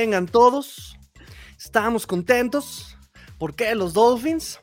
[0.00, 0.96] Tengan todos.
[1.58, 2.96] Estamos contentos
[3.38, 4.58] porque los Dolphins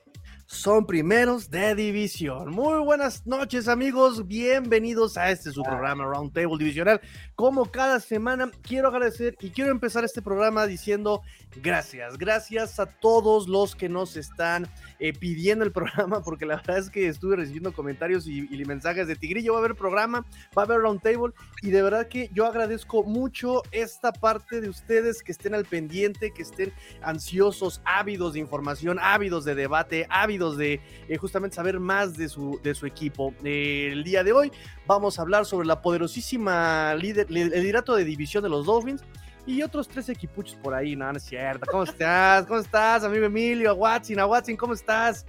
[0.48, 2.50] son primeros de división.
[2.50, 7.02] Muy buenas noches amigos, bienvenidos a este su programa Roundtable Divisional.
[7.36, 11.22] Como cada semana, quiero agradecer y quiero empezar este programa diciendo
[11.58, 14.68] gracias, gracias a todos los que nos están
[15.00, 19.16] eh, pidiendo el programa, porque la verdad es que estuve recibiendo comentarios y, mensajes de
[19.16, 20.26] Tigrillo, va a haber programa,
[20.58, 25.24] va a haber roundtable, y de verdad que yo agradezco mucho esta parte de ustedes
[25.24, 30.82] que estén al pendiente, que estén ansiosos, ávidos de información, ávidos de debate, ávidos de
[31.08, 33.34] eh, justamente saber más de su, de su equipo.
[33.44, 34.52] Eh, el día de hoy
[34.86, 39.04] vamos a hablar sobre la poderosísima líder, liderato de división de los Dolphins
[39.48, 41.66] y otros tres equipuchos por ahí, no, no es cierto.
[41.72, 42.46] ¿Cómo estás?
[42.46, 43.72] ¿Cómo estás, amigo Emilio?
[43.72, 45.26] A Watson, a Watson, ¿cómo estás?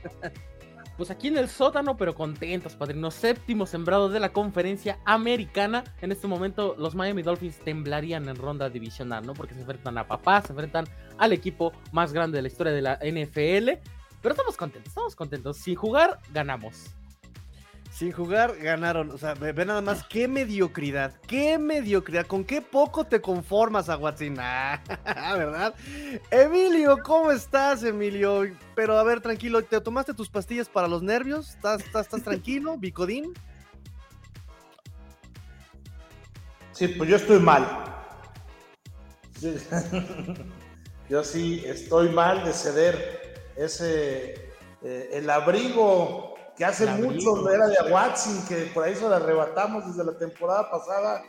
[0.96, 3.12] Pues aquí en el sótano, pero contentos, padrino.
[3.12, 5.84] Séptimo sembrado de la conferencia americana.
[6.02, 9.32] En este momento, los Miami Dolphins temblarían en ronda divisional, ¿no?
[9.32, 12.82] Porque se enfrentan a papá, se enfrentan al equipo más grande de la historia de
[12.82, 13.78] la NFL.
[14.20, 15.58] Pero estamos contentos, estamos contentos.
[15.58, 16.96] Sin jugar, ganamos.
[17.98, 19.10] Sin jugar, ganaron.
[19.10, 22.28] O sea, ve, nada más qué mediocridad, qué mediocridad.
[22.28, 24.80] ¿Con qué poco te conformas, Aguatzina?
[25.36, 25.74] ¿Verdad?
[26.30, 28.44] Emilio, ¿cómo estás, Emilio?
[28.76, 31.48] Pero a ver, tranquilo, ¿te tomaste tus pastillas para los nervios?
[31.56, 33.34] ¿Estás, estás, estás tranquilo, Bicodín?
[36.70, 37.66] Sí, pues yo estoy mal.
[41.08, 44.34] Yo sí estoy mal de ceder ese,
[44.82, 49.86] eh, el abrigo que hace mucho era de Watson, que por ahí se la arrebatamos
[49.86, 51.22] desde la temporada pasada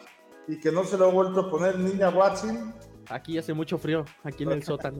[0.47, 2.73] y que no se lo ha vuelto a poner niña Watson.
[3.09, 4.99] Aquí hace mucho frío, aquí en el sótano.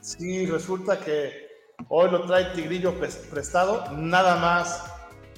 [0.00, 1.48] sí, resulta que
[1.88, 4.90] hoy lo trae Tigrillo prestado, nada más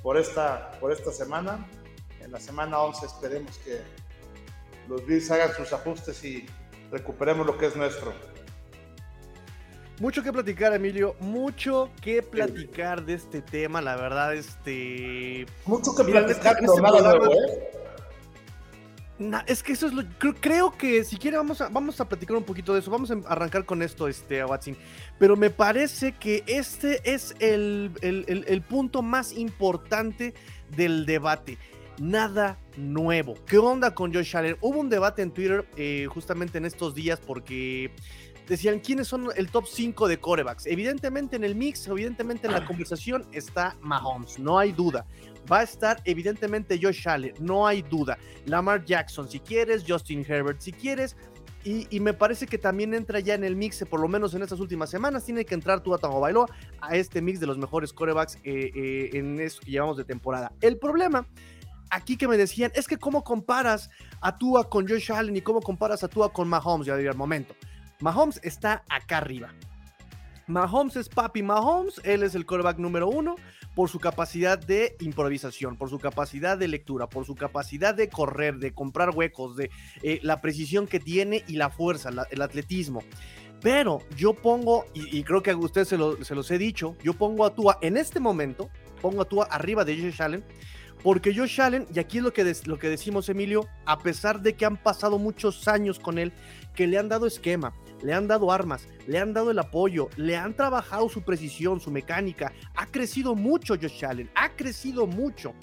[0.05, 1.67] por esta, por esta semana.
[2.21, 3.81] En la semana 11 esperemos que
[4.89, 6.47] los Bills hagan sus ajustes y
[6.93, 8.13] recuperemos lo que es nuestro.
[10.01, 11.15] Mucho que platicar, Emilio.
[11.21, 15.47] Mucho que platicar de este tema, la verdad, este.
[15.67, 17.71] Mucho que platicar, este, nada nuevo, ¿eh?
[19.47, 20.03] es que eso es lo.
[20.41, 22.91] Creo, que si quiere vamos a, vamos a platicar un poquito de eso.
[22.91, 24.75] Vamos a arrancar con esto, este, Watson.
[25.19, 30.33] Pero me parece que este es el, el, punto más importante
[30.75, 31.59] del debate.
[31.99, 33.35] Nada nuevo.
[33.45, 34.57] ¿Qué onda con Josh Allen?
[34.63, 37.93] Hubo un debate en Twitter eh, justamente en estos días porque
[38.51, 40.67] decían quiénes son el top 5 de corebacks.
[40.67, 45.07] Evidentemente en el mix, evidentemente en la conversación está Mahomes, no hay duda.
[45.51, 48.19] Va a estar evidentemente Josh Allen, no hay duda.
[48.47, 51.17] Lamar Jackson, si quieres, Justin Herbert, si quieres.
[51.63, 54.59] Y, me parece que también entra ya en el mix, por lo menos en estas
[54.61, 56.47] últimas semanas, tiene que entrar Tua Tagovailoa
[56.81, 60.53] a este mix de los mejores corebacks eh, eh, en eso que llevamos de temporada.
[60.63, 61.27] El problema
[61.91, 63.91] aquí que me decían es que cómo comparas
[64.23, 67.19] a Tua con Josh Allen y cómo comparas a Tua con Mahomes, ya diría el
[67.19, 67.55] momento.
[68.01, 69.53] Mahomes está acá arriba.
[70.47, 73.37] Mahomes es papi Mahomes, él es el quarterback número uno
[73.75, 78.59] por su capacidad de improvisación, por su capacidad de lectura, por su capacidad de correr,
[78.59, 79.71] de comprar huecos, de
[80.03, 83.03] eh, la precisión que tiene y la fuerza, el atletismo.
[83.63, 87.55] Pero yo pongo, y, creo que a ustedes se, los he dicho, yo pongo a
[87.55, 88.71] Tua en este momento,
[89.03, 90.45] pongo a Tua arriba de Josh Allen,
[91.03, 94.55] porque Josh Allen, y aquí es lo que, lo que decimos Emilio, a pesar de
[94.55, 96.33] que han pasado muchos años con él,
[96.75, 100.37] que le han dado esquema, le han dado armas, le han dado el apoyo, le
[100.37, 102.53] han trabajado su precisión, su mecánica.
[102.75, 105.55] Ha crecido mucho Josh Allen, ha crecido mucho,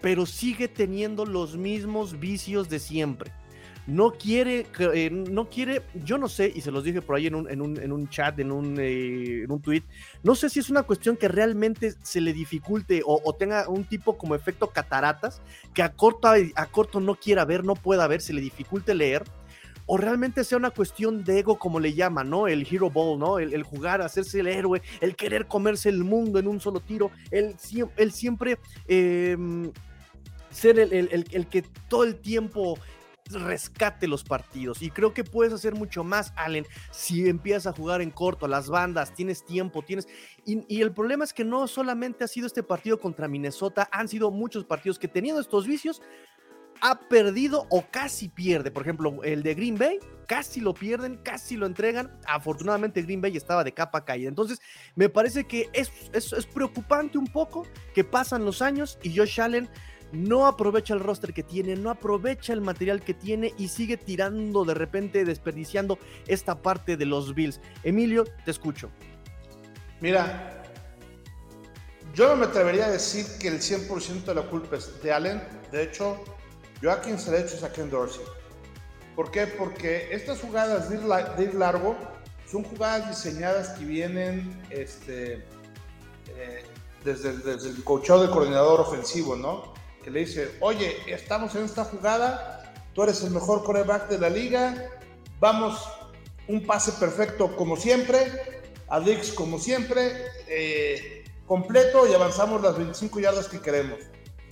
[0.00, 3.32] pero sigue teniendo los mismos vicios de siempre.
[3.86, 7.34] No quiere, eh, no quiere, yo no sé, y se los dije por ahí en
[7.34, 7.60] un, en
[7.92, 9.82] un, chat, en un, eh, en un tweet,
[10.22, 14.16] no sé si es una cuestión que realmente se le dificulte o, tenga un tipo
[14.16, 15.42] como efecto cataratas,
[15.74, 19.24] que a corto, a corto no quiera ver, no pueda ver, se le dificulte leer
[19.86, 22.48] o realmente sea una cuestión de ego, como le llaman, ¿no?
[22.48, 23.38] El hero ball, ¿no?
[23.38, 27.58] El, jugar, hacerse el héroe, el querer comerse el mundo en un solo tiro, el,
[27.58, 29.70] siempre em,
[30.50, 32.78] ser el, que todo el tiempo
[33.30, 34.82] rescate los partidos.
[34.82, 38.68] Y creo que puedes hacer mucho más, Allen, si empiezas a jugar en corto, las
[38.68, 40.06] bandas, tienes tiempo, tienes...
[40.44, 44.08] Y, y, el problema es que no solamente ha sido este partido contra Minnesota, han
[44.08, 46.02] sido muchos partidos que teniendo estos vicios
[46.84, 48.70] ha perdido o casi pierde.
[48.70, 52.12] Por ejemplo, el de Green Bay, casi lo pierden, casi lo entregan.
[52.26, 54.28] Afortunadamente Green Bay estaba de capa caída.
[54.28, 54.60] Entonces,
[54.94, 59.70] me parece que es, es, preocupante un poco que pasan los años y Josh Allen
[60.12, 64.66] no aprovecha el roster que tiene, no aprovecha el material que tiene y sigue tirando
[64.66, 67.62] de repente, desperdiciando esta parte de los Bills.
[67.82, 68.90] Emilio, te escucho.
[70.02, 70.62] Mira,
[72.14, 75.42] yo no me atrevería a decir que el 100% de la culpa es de Allen.
[75.72, 76.22] De hecho,
[76.84, 78.22] Yo a quien se le es a Ken Dorsey.
[79.16, 79.46] ¿Por qué?
[79.46, 81.96] Porque estas jugadas de ir, largo
[82.46, 85.46] son jugadas diseñadas que vienen este,
[86.28, 86.62] eh,
[87.02, 89.72] desde, desde, el coachado del coordinador ofensivo, ¿no?
[90.02, 94.28] Que le dice, oye, estamos en esta jugada, tú eres el mejor coreback de la
[94.28, 94.90] liga,
[95.40, 95.88] vamos,
[96.48, 98.30] un pase perfecto como siempre,
[98.88, 104.00] a Dix como siempre, eh, completo y avanzamos las 25 yardas que queremos.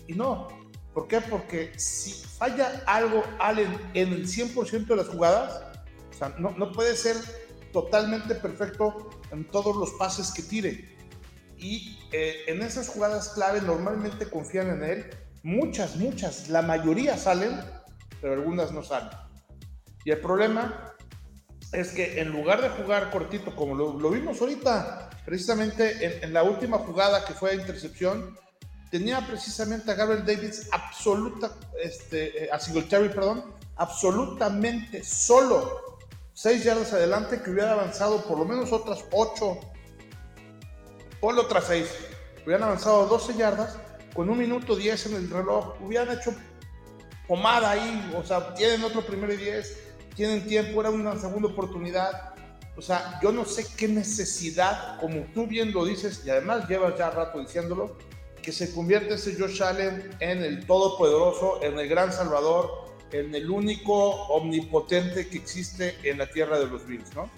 [0.07, 0.62] Y no,
[0.93, 1.21] ¿por qué?
[1.21, 5.63] Porque si falla algo Allen en el 100% de las jugadas,
[6.11, 7.17] o sea, no, no puede ser
[7.73, 10.93] totalmente perfecto en todos los pases que tire.
[11.57, 15.11] Y eh, en esas jugadas clave normalmente confían en él.
[15.43, 17.59] Muchas, muchas, la mayoría salen,
[18.21, 19.11] pero algunas no salen.
[20.05, 20.95] Y el problema
[21.73, 26.79] es que en lugar de jugar cortito, como lo, vimos ahorita, precisamente en, la última
[26.79, 28.37] jugada que fue intercepción,
[28.93, 31.51] tenía precisamente a Gabriel Davis absoluta,
[31.83, 33.43] este, eh, a Singletary, perdón,
[33.77, 35.99] absolutamente solo.
[36.35, 39.59] Seis yardas adelante que hubiera avanzado por lo menos otras ocho,
[41.23, 41.89] ponle otras seis,
[42.45, 43.79] hubieran avanzado 12 yardas
[44.13, 46.35] con un minuto 10 en el reloj, hubieran hecho
[47.27, 49.79] pomada ahí, o sea, tienen otro primero y 10
[50.15, 52.35] tienen tiempo, era una segunda oportunidad.
[52.77, 56.99] O sea, yo no sé qué necesidad, como tú bien lo dices, y además llevas
[56.99, 57.97] ya rato diciéndolo,
[58.43, 63.51] que se convierte ese Josh Allen en el todopoderoso, en el gran salvador, en el
[63.51, 63.95] único
[64.27, 67.31] omnipotente que existe en la tierra de los Bills, ¿no?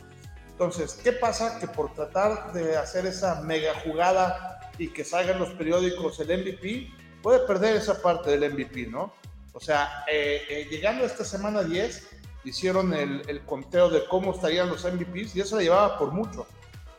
[0.50, 1.58] Entonces, ¿qué pasa?
[1.58, 6.90] Que por tratar de hacer esa mega jugada y que salgan los periódicos el MVP,
[7.22, 9.12] puede perder esa parte del MVP, ¿no?
[9.52, 12.08] O sea, eh, eh, llegando a esta semana 10,
[12.44, 16.46] hicieron el, conteo de cómo estarían los MVPs y eso la llevaba por mucho.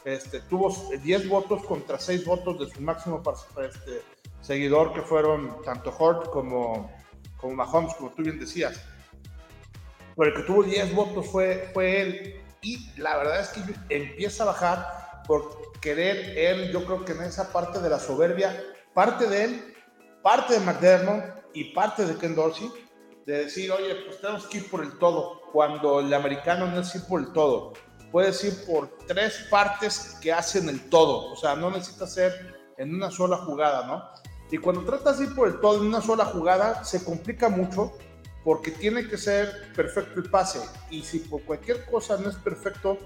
[0.05, 0.71] Este, tuvo
[1.03, 3.23] 10 votos contra 6 votos de su máximo
[3.61, 4.03] este,
[4.39, 6.91] seguidor, que fueron tanto Hort como,
[7.37, 8.79] como Mahomes, como tú bien decías.
[10.15, 12.41] Pero el que tuvo 10 votos fue, fue él.
[12.61, 17.23] Y la verdad es que empieza a bajar por querer él, yo creo que en
[17.23, 18.63] esa parte de la soberbia,
[18.93, 19.75] parte de él,
[20.21, 21.23] parte de McDermott
[21.53, 22.71] y parte de Ken Dorsey,
[23.25, 26.93] de decir, oye, pues tenemos que ir por el todo, cuando el americano no es
[26.95, 27.73] ir por el todo,
[28.15, 32.95] puedes ir por tres partes que hacen el todo, o sea, no necesitas ser en
[32.95, 34.05] una sola jugada, ¿no?
[34.49, 37.91] Y cuando tratas de ir por el todo en una sola jugada, se complica mucho
[38.45, 42.97] porque tiene que ser perfecto el pase, y si por cualquier cosa no es perfecto,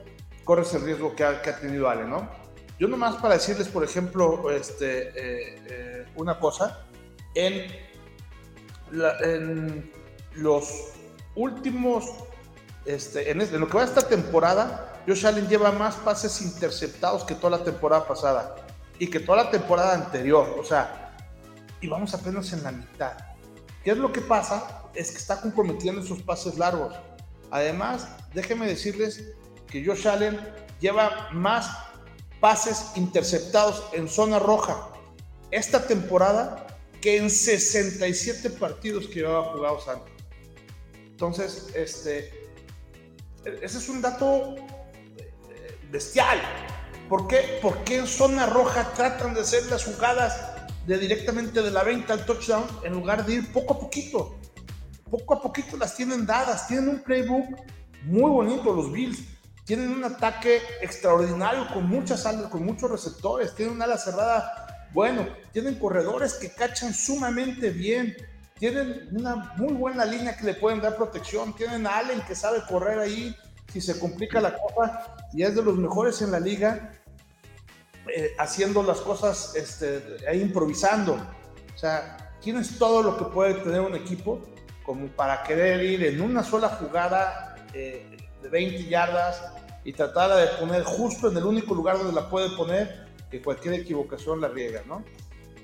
[0.44, 2.30] corres el riesgo que ha, tenido Ale, ¿no?
[2.78, 6.86] Yo nomás para decirles, por ejemplo, este, eh, eh, una cosa,
[7.34, 7.66] en
[10.36, 10.92] los
[11.34, 12.06] últimos,
[12.86, 17.36] este, en, lo que va a esta temporada, Josh Allen lleva más pases interceptados que
[17.36, 18.56] toda la temporada pasada
[18.98, 20.56] y que toda la temporada anterior.
[20.60, 21.16] O sea,
[21.82, 23.14] y vamos apenas en la mitad.
[23.84, 24.84] ¿Qué es lo que pasa?
[24.94, 26.94] Es que está comprometiendo esos pases largos.
[27.52, 29.24] Además, déjenme decirles
[29.68, 30.40] que Josh Allen
[30.80, 31.70] lleva más
[32.40, 34.90] pases interceptados en zona roja
[35.52, 36.68] esta temporada
[37.02, 40.14] que en 67 partidos que llevaba jugados antes.
[41.10, 42.39] Entonces, este,
[43.46, 46.40] ese es un dato eh, bestial.
[47.08, 47.60] ¿Por qué?
[47.62, 50.40] Porque en zona roja tratan de hacer las jugadas
[50.86, 54.40] de directamente de la venta al touchdown en lugar de ir poco a poquito.
[55.10, 56.68] Poco a poquito las tienen dadas.
[56.68, 57.46] Tienen un playbook
[58.04, 59.20] muy bonito los Bills.
[59.66, 63.56] Tienen un ataque extraordinario con muchas alas, con muchos receptores.
[63.56, 65.28] Tienen una ala cerrada bueno.
[65.52, 68.16] Tienen corredores que cachan sumamente bien
[68.60, 71.56] tienen una muy buena línea que le pueden dar protección.
[71.56, 73.36] Tienen a Allen que sabe correr ahí
[73.72, 76.94] si se complica la copa y es de los mejores en la liga
[78.14, 81.14] eh, haciendo las cosas este, ahí improvisando.
[81.74, 84.42] O sea, tienes todo lo que puede tener un equipo
[84.84, 89.42] como para querer ir en una sola jugada eh, de 20 yardas
[89.86, 93.76] y tratar de poner justo en el único lugar donde la puede poner, que cualquier
[93.76, 95.06] equivocación la riega, ¿no?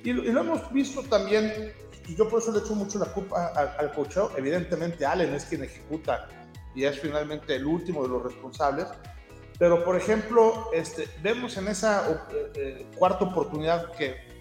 [0.03, 1.73] Y, y lo hemos visto también
[2.07, 3.91] y yo por eso le echo mucho la culpa al, al
[4.37, 6.27] Evidentemente, Allen es quien ejecuta
[6.75, 8.87] y es finalmente el último de los responsables.
[9.57, 14.35] Pero, por ejemplo, este, vemos en esa eh, eh, cuarta oportunidad que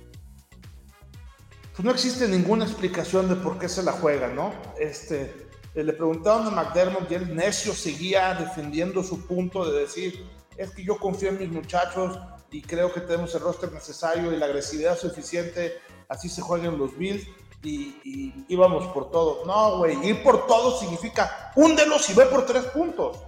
[1.72, 4.52] pues no existe ninguna explicación de por qué se la juega, ¿no?
[4.78, 10.24] Este, le preguntaron a McDermott y el necio seguía defendiendo su punto de decir,
[10.56, 12.16] es que yo confío en mis muchachos
[12.52, 15.74] y creo que tenemos el roster necesario y la agresividad suficiente,
[16.08, 17.26] así se juegan los Bills
[17.64, 19.44] y, íbamos por todo.
[19.46, 23.18] No, güey, ir por todo significa húndelos y ve por tres puntos.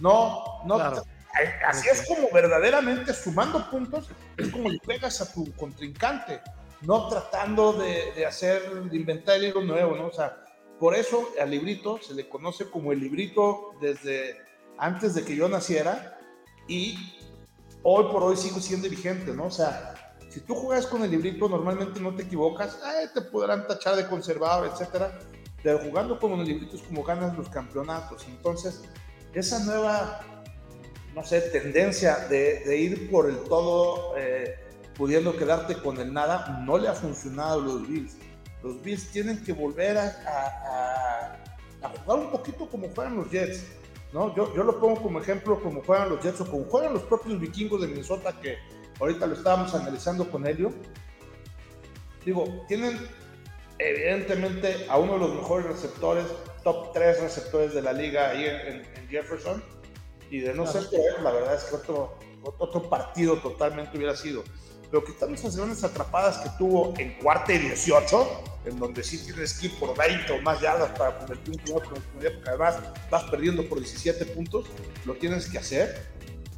[0.00, 0.76] No, no.
[1.66, 6.40] Así es como verdaderamente sumando puntos, es como le pegas a tu contrincante,
[6.80, 10.06] no tratando de, hacer, de inventar el hilo nuevo, ¿no?
[10.06, 10.42] O sea,
[10.80, 14.36] por eso al librito se le conoce como el librito desde
[14.78, 16.18] antes de que yo naciera
[16.68, 16.96] y
[17.82, 19.44] hoy por hoy sigo siendo vigente, ¿no?
[19.46, 19.94] O sea,
[20.36, 22.78] si tú juegas con el librito, normalmente no te equivocas,
[23.14, 25.18] te podrán tachar de conservador, etcétera,
[25.62, 28.26] pero jugando con el librito es como ganas los campeonatos.
[28.28, 28.82] Entonces,
[29.32, 30.20] esa nueva,
[31.14, 34.56] no sé, tendencia de, ir por el todo, eh,
[34.94, 38.18] pudiendo quedarte con el nada, no le ha funcionado a los Bills.
[38.62, 41.38] Los Bills tienen que volver a,
[42.04, 43.64] jugar un poquito como juegan los Jets.
[44.12, 44.36] ¿no?
[44.36, 47.40] Yo, yo lo pongo como ejemplo como juegan los Jets o como juegan los propios
[47.40, 50.70] vikingos de Minnesota que ahorita lo estábamos analizando con ello.
[52.24, 52.98] Digo, tienen
[53.78, 56.24] evidentemente a uno de los mejores receptores,
[56.64, 59.62] top 3 receptores de la liga ahí en, Jefferson.
[60.30, 62.18] Y de no ser por la verdad es que otro,
[62.58, 64.42] otro partido totalmente hubiera sido.
[64.90, 69.58] Pero quitando esas grandes atrapadas que tuvo en cuarta y 18, en donde sí tienes
[69.58, 72.76] que ir por 20 o más yardas para convertir un primer porque además
[73.10, 74.66] vas perdiendo por 17 puntos,
[75.04, 76.06] lo tienes que hacer.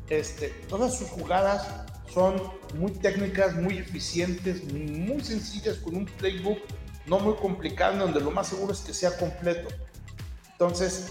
[0.09, 1.69] Este, todas sus jugadas
[2.13, 2.41] son
[2.75, 6.59] muy técnicas, muy eficientes, muy sencillas, con un playbook
[7.07, 9.69] no muy complicado, donde lo más seguro es que sea completo.
[10.53, 11.09] Entonces,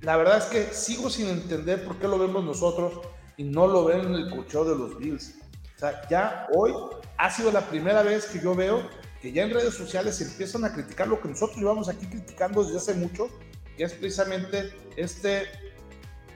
[0.00, 3.00] la verdad es que sigo sin entender por qué lo vemos nosotros
[3.36, 5.34] y no lo ven en el cocheo de los Bills.
[5.76, 6.72] O sea, ya hoy
[7.16, 8.82] ha sido la primera vez que yo veo
[9.20, 12.78] que ya en redes sociales empiezan a criticar lo que nosotros llevamos aquí criticando desde
[12.78, 13.28] hace mucho,
[13.76, 15.46] que es precisamente este,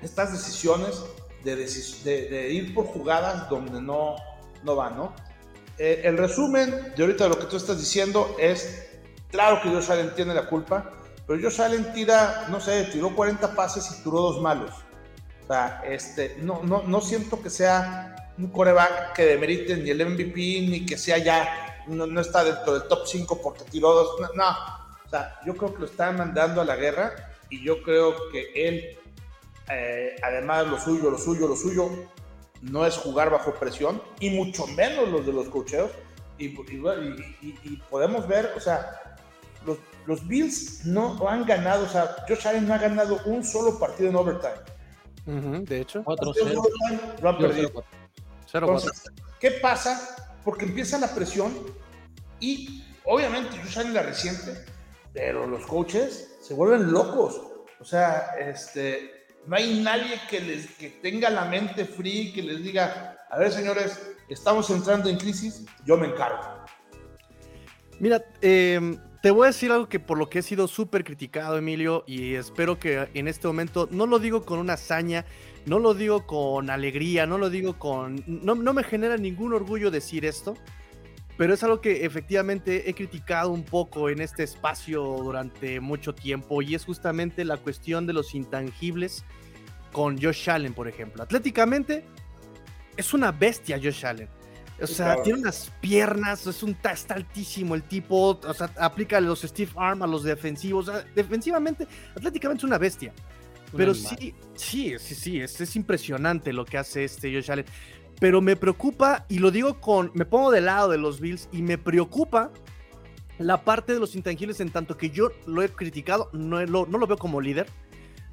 [0.03, 1.05] estas decisiones
[1.55, 4.17] de, ir por jugadas donde no,
[4.63, 5.15] no van, ¿no?
[5.79, 8.89] Eh, el resumen de ahorita de lo que tú estás diciendo es,
[9.31, 10.91] claro que Josh Allen tiene la culpa,
[11.27, 14.71] pero Josh Allen tira, no sé, tiró 40 pases y tiró dos malos.
[15.45, 20.05] O sea, este, no, no, no siento que sea un coreback que demerite ni el
[20.05, 24.21] MVP, ni que sea ya, no, no está dentro del top 5 porque tiró dos.
[24.21, 24.51] No, no,
[25.05, 27.13] o sea, yo creo que lo están mandando a la guerra
[27.49, 28.99] y yo creo que él
[29.71, 31.91] eh, además, lo suyo, lo suyo, lo suyo
[32.63, 35.91] no es jugar bajo presión y mucho menos los de los cocheos.
[36.39, 36.49] Y,
[37.89, 39.17] podemos ver, o sea,
[39.65, 43.79] los, los, Bills no han ganado, o sea, Josh Allen no ha ganado un solo
[43.79, 45.65] partido en overtime.
[45.65, 46.05] de hecho,
[47.23, 47.85] lo han perdido.
[49.41, 50.35] ¿Qué pasa?
[50.45, 51.55] Porque empieza la presión
[52.39, 54.63] y obviamente Josh Allen la reciente,
[55.15, 57.41] pero los coaches se vuelven locos.
[57.81, 59.16] O sea, este,
[59.47, 63.53] no hay nadie que, les, que tenga la mente fría que les diga, a ver
[63.53, 66.65] señores, estamos entrando en crisis, yo me encargo.
[67.99, 71.57] Mira, em, te voy a decir algo que por lo que he sido súper criticado,
[71.57, 75.25] Emilio, y espero que en este momento no lo digo con una hazaña,
[75.65, 78.23] no lo digo con alegría, no lo digo con...
[78.27, 80.57] No me genera ningún orgullo decir esto,
[81.37, 86.63] pero es algo que efectivamente he criticado un poco en este espacio durante mucho tiempo
[86.63, 89.25] y es justamente la cuestión de los intangibles
[89.93, 91.23] con Josh Allen, por ejemplo.
[91.23, 92.05] Atléticamente
[92.97, 94.29] es una bestia Josh Allen.
[94.81, 99.41] O sea, tiene unas piernas, es un, está altísimo el tipo, o sea, aplica los
[99.41, 100.91] Steve Arm a los defensivos.
[101.15, 103.13] defensivamente, atléticamente es una bestia.
[103.75, 107.67] Pero sí, sí, sí, sí, es, es, impresionante lo que hace este Josh Allen
[108.19, 111.63] pero me preocupa, y lo digo con, me pongo del lado de los Bills y
[111.63, 112.51] me preocupa
[113.39, 116.99] la parte de los intangibles en tanto que yo lo he criticado, no lo, no
[116.99, 117.67] lo veo como líder,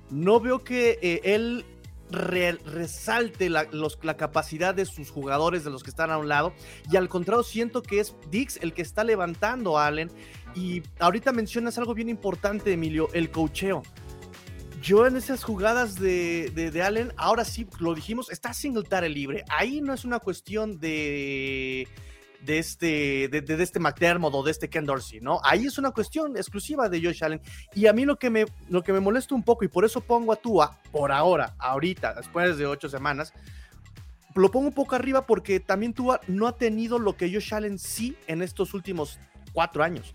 [0.10, 1.66] no veo que eh, él
[2.10, 6.54] resalte la, la, capacidad de sus jugadores, de los que están a un lado,
[6.92, 10.12] y al contrario siento que es Dix el que está levantando a Allen,
[10.56, 13.82] y ahorita mencionas algo bien importante, Emilio, el cocheo
[14.84, 19.46] yo en esas jugadas de, de, Allen, ahora sí lo dijimos, está Singletary libre.
[19.48, 21.88] Ahí no es una cuestión de,
[22.42, 25.40] de este, de, de, este McDermott o de este Ken Dorsey, ¿no?
[25.46, 27.42] Ahí es una cuestión exclusiva de Josh Allen.
[27.74, 30.02] Y a mí lo que me, lo que me molesta un poco, y por eso
[30.02, 33.34] pongo a Tua por ahora, ahorita, después de ocho semanas,
[34.36, 37.80] lo pongo un poco arriba porque también Tua no ha tenido lo que Josh Allen
[37.80, 39.18] sí en estos últimos
[39.54, 40.14] cuatro años.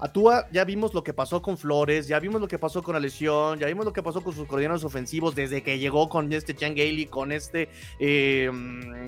[0.00, 3.00] Atúa, ya vimos lo que pasó con Flores, ya vimos lo que pasó con la
[3.00, 6.54] lesión, ya vimos lo que pasó con sus coordinadores ofensivos desde que llegó con este
[6.54, 8.48] Chan Gailey, con este, eh,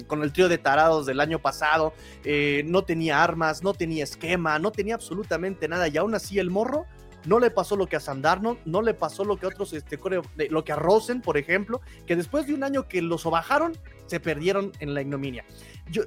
[0.09, 1.93] con el trío de tarados del año pasado.
[2.25, 5.87] Eh, no tenía armas, no tenía esquema, no tenía absolutamente nada.
[5.87, 6.87] Y aún así el morro
[7.25, 9.99] no le pasó lo que a Sandarno, no le pasó lo que a otros, este,
[10.49, 14.19] lo que a Rosen, por ejemplo, que después de un año que los bajaron, se
[14.19, 15.45] perdieron en la ignominia.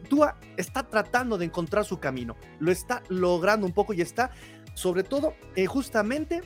[0.09, 4.31] Tua está tratando de encontrar su camino, lo está logrando un poco y está
[4.73, 6.41] sobre todo eh, justamente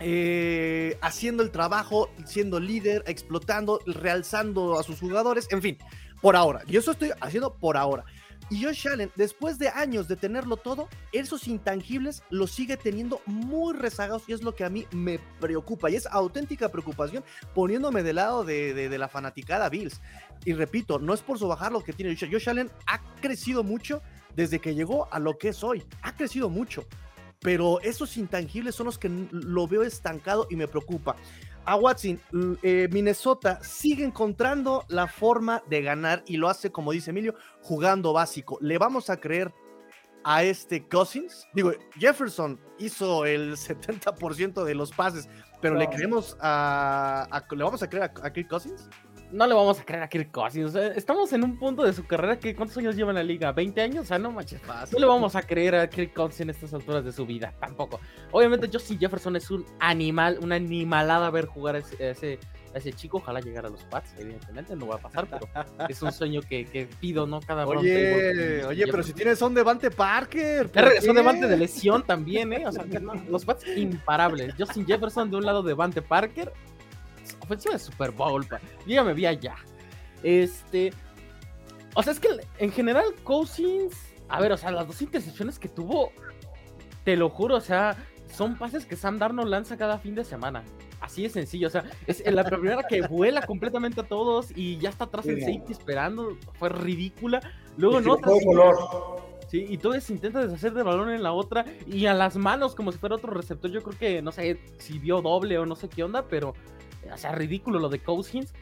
[0.00, 5.78] eh, haciendo el trabajo, siendo líder, explotando, realzando a sus jugadores, en fin,
[6.20, 6.62] por ahora.
[6.66, 8.04] Y eso estoy haciendo por ahora.
[8.50, 13.74] Y Josh Allen, después de años de tenerlo todo, esos intangibles los sigue teniendo muy
[13.74, 15.90] rezagados y es lo que a mí me preocupa.
[15.90, 17.24] Y es auténtica preocupación
[17.54, 20.00] poniéndome del lado de, la fanaticada Bills.
[20.46, 24.00] Y repito, no es por bajar lo que tiene Josh Allen, ha crecido mucho
[24.34, 25.84] desde que llegó a lo que es hoy.
[26.02, 26.86] Ha crecido mucho.
[27.40, 31.16] Pero esos intangibles son los que lo veo estancado y me preocupa
[31.68, 32.18] a Watson,
[32.62, 38.14] eh, Minnesota sigue encontrando la forma de ganar y lo hace, como dice Emilio, jugando
[38.14, 38.56] básico.
[38.62, 39.52] ¿Le vamos a creer
[40.24, 41.46] a este Cousins?
[41.52, 45.28] Digo, Jefferson hizo el 70% de los pases,
[45.60, 48.88] pero ¿le creemos a, ¿Le vamos a creer a, a Kirk Cousins?
[49.30, 50.74] No le vamos a creer a Kirk Cousins.
[50.74, 53.54] estamos en un punto de su carrera que ¿cuántos años lleva en la liga?
[53.54, 54.04] ¿20 años?
[54.04, 54.60] O sea, no manches.
[54.92, 58.00] No le vamos a creer a Kirk Cousins en estas alturas de su vida, tampoco.
[58.30, 62.38] Obviamente Justin Jefferson es un animal, una animalada ver jugar a ese,
[62.74, 63.18] ese, chico.
[63.18, 65.46] Ojalá llegara a los Pats, evidentemente, no va a pasar, pero
[65.88, 67.40] es un sueño que, pido, ¿no?
[67.40, 70.70] Cada Oye, oye, pero si tienes son Devante Parker.
[71.02, 72.66] Son Devante de lesión también, ¿eh?
[72.66, 72.84] O sea,
[73.28, 74.54] los Pats imparables.
[74.58, 76.52] Justin Jefferson de un lado, Devante Parker
[77.48, 78.46] ofensiva de Super Bowl.
[78.86, 79.56] Dígame, vi allá.
[80.22, 80.92] Este.
[81.94, 82.28] O sea, es que
[82.58, 83.96] en general, Cousins.
[84.28, 86.12] A ver, o sea, las dos intercepciones que tuvo.
[87.04, 87.96] Te lo juro, o sea,
[88.30, 90.62] son pases que Sam Darnold lanza cada fin de semana.
[91.00, 94.90] Así de sencillo, o sea, es la primera que vuela completamente a todos y ya
[94.90, 96.36] está atrás el safety esperando.
[96.58, 97.40] Fue ridícula.
[97.76, 98.18] Luego no.
[99.48, 102.74] Sí, y todo se intenta deshacer de balón en la otra y a las manos
[102.74, 103.70] como si fuera otro receptor.
[103.70, 106.54] Yo creo que no sé si vio doble o no sé qué onda, pero
[107.12, 108.52] o sea, ridículo lo de Cousins.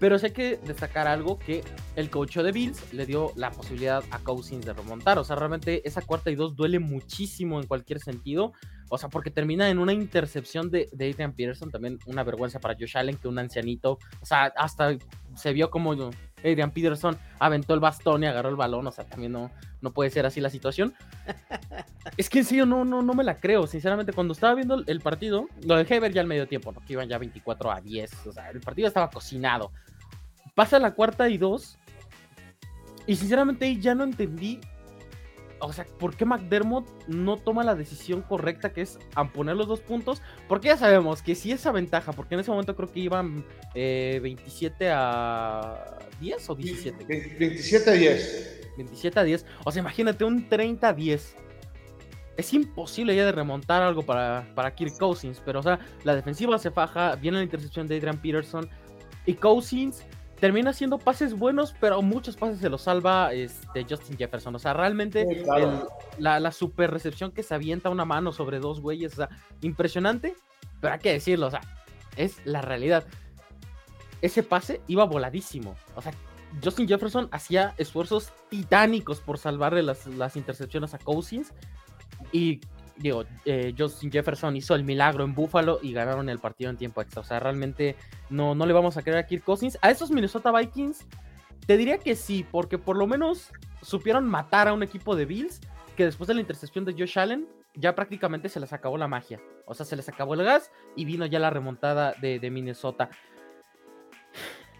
[0.00, 1.62] Pero sé que destacar algo que
[1.94, 5.18] el coach de Bills le dio la posibilidad a Cousins de remontar.
[5.18, 8.52] O sea, realmente esa cuarta y dos duele muchísimo en cualquier sentido.
[8.90, 11.70] O sea, porque termina en una intercepción de, de Adrian Peterson.
[11.70, 13.98] También una vergüenza para Josh Allen, que un ancianito.
[14.20, 14.98] O sea, hasta
[15.36, 15.94] se vio como
[16.44, 18.86] Adrian Peterson aventó el bastón y agarró el balón.
[18.86, 20.94] O sea, también no, no puede ser así la situación.
[22.16, 23.66] es que en serio no, no, no me la creo.
[23.66, 26.80] Sinceramente, cuando estaba viendo el partido, lo dejé ver ya al medio tiempo, ¿no?
[26.80, 28.26] que iban ya 24 a 10.
[28.26, 29.72] O sea, el partido estaba cocinado.
[30.54, 31.78] Pasa la cuarta y dos.
[33.06, 34.60] Y sinceramente ya no entendí.
[35.60, 38.98] O sea, ¿por qué McDermott no toma la decisión correcta que es
[39.32, 40.20] poner los dos puntos?
[40.48, 44.84] Porque ya sabemos que si esa ventaja, porque en ese momento creo que iban 27
[44.84, 47.04] eh, a 10 o 17.
[47.04, 48.60] 27 a 10.
[48.76, 49.46] 27 a 10.
[49.64, 51.36] O sea, imagínate un 30 a 10.
[52.36, 55.40] Es imposible ya de remontar algo para, para Kirk Cousins.
[55.44, 57.14] Pero, o sea, la defensiva se faja.
[57.16, 58.68] Viene la intercepción de Adrian Peterson.
[59.26, 60.04] Y Cousins
[60.40, 64.54] termina haciendo pases buenos, pero muchos pases se los salva este, Justin Jefferson.
[64.54, 65.44] O sea, realmente
[66.18, 69.12] la, la, super recepción que se avienta una mano sobre dos güeyes.
[69.14, 69.28] O sea,
[69.62, 70.34] impresionante.
[70.80, 71.62] Pero hay que decirlo, o sea,
[72.16, 73.06] es la realidad.
[74.20, 75.76] Ese pase iba voladísimo.
[75.94, 76.12] O sea,
[76.62, 81.52] Justin Jefferson hacía esfuerzos titánicos por salvarle las, las intercepciones a Cousins.
[82.32, 82.60] Y
[82.96, 87.00] digo, eh, Justin Jefferson hizo el milagro en Buffalo y ganaron el partido en tiempo
[87.00, 87.20] extra.
[87.20, 87.96] O sea, realmente
[88.30, 89.78] no, no le vamos a creer a Kirk Cousins.
[89.82, 91.06] A esos Minnesota Vikings,
[91.66, 93.50] te diría que sí, porque por lo menos
[93.82, 95.60] supieron matar a un equipo de Bills
[95.96, 99.40] que después de la intercepción de Josh Allen ya prácticamente se les acabó la magia.
[99.66, 103.10] O sea, se les acabó el gas y vino ya la remontada de, de Minnesota.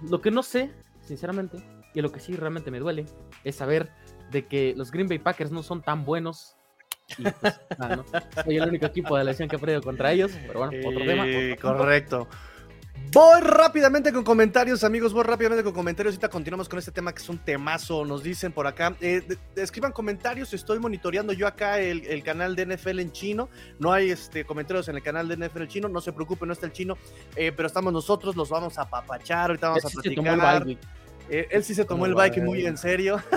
[0.02, 0.70] Lo que no sé
[1.04, 1.58] sinceramente.
[1.94, 3.06] Y lo que sí realmente me duele
[3.44, 3.90] es saber
[4.30, 6.56] de que los Green Bay Packers no son tan buenos.
[7.18, 7.60] Y pues,
[8.44, 10.32] Soy el único equipo de la que ha perdido contra ellos.
[10.46, 11.24] Pero bueno, otro tema.
[11.60, 12.28] correcto.
[13.12, 15.12] Voy rápidamente con comentarios, amigos.
[15.12, 16.14] Voy rápidamente con comentarios.
[16.14, 18.04] Ahorita continuamos con este tema que es un temazo.
[18.04, 18.96] Nos dicen por acá.
[19.00, 19.22] Eh,
[19.54, 20.52] escriban comentarios.
[20.52, 23.48] Estoy monitoreando yo acá el, canal de NFL en chino.
[23.78, 25.88] No hay este, comentarios en el canal de NFL en chino.
[25.88, 26.98] No se preocupen, no está el chino.
[27.36, 28.34] Eh, pero estamos nosotros.
[28.34, 29.50] Los vamos a papachar.
[29.50, 30.66] Ahorita vamos a platicar.
[31.30, 33.22] Eh, él sí se tomó el bike muy en serio.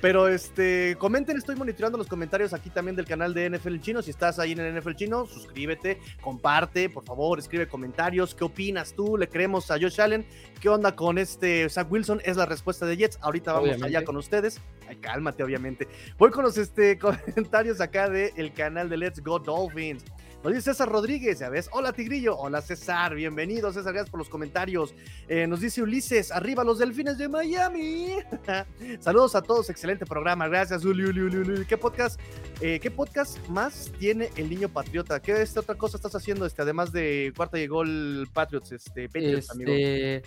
[0.00, 4.02] Pero este, comenten, estoy monitoreando los comentarios aquí también del canal de NFL Chino.
[4.02, 8.34] Si estás ahí en el NFL Chino, suscríbete, comparte, por favor, escribe comentarios.
[8.34, 9.16] ¿Qué opinas tú?
[9.16, 10.24] ¿Le creemos a Josh Allen?
[10.60, 12.20] ¿Qué onda con este Zach Wilson?
[12.24, 13.18] Es la respuesta de Jets.
[13.20, 14.60] Ahorita vamos allá con ustedes.
[14.88, 15.88] Ay, cálmate, obviamente.
[16.16, 16.98] Voy con los este,
[17.34, 20.04] comentarios acá del canal de Let's Go Dolphins.
[20.44, 21.68] Nos dice César Rodríguez, ya ves.
[21.72, 24.94] Hola Tigrillo, hola César, bienvenido César, gracias por los comentarios.
[25.26, 28.10] Eh, nos dice Ulises, arriba los delfines de Miami.
[29.00, 32.20] Saludos a todos, excelente programa, gracias Uli, Uli, Uli, ¿Qué podcast,
[32.60, 35.20] eh, qué podcast más tiene el niño patriota?
[35.20, 40.22] ¿Qué otra cosa estás haciendo, este, además de cuarta y gol Patriots, este, Patriots, este...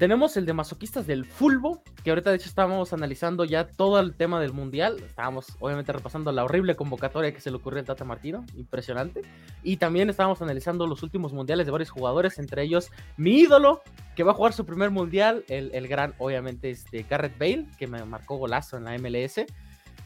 [0.00, 4.14] Tenemos el de masoquistas del Fulbo, que ahorita de hecho estábamos analizando ya todo el
[4.14, 4.96] tema del mundial.
[5.04, 9.20] Estábamos obviamente repasando la horrible convocatoria que se le ocurrió al Tata Martino, impresionante.
[9.62, 13.82] Y también estábamos analizando los últimos mundiales de varios jugadores, entre ellos mi ídolo,
[14.16, 17.86] que va a jugar su primer mundial, el, el gran, obviamente, este, Garrett Bale, que
[17.86, 19.44] me marcó golazo en la MLS.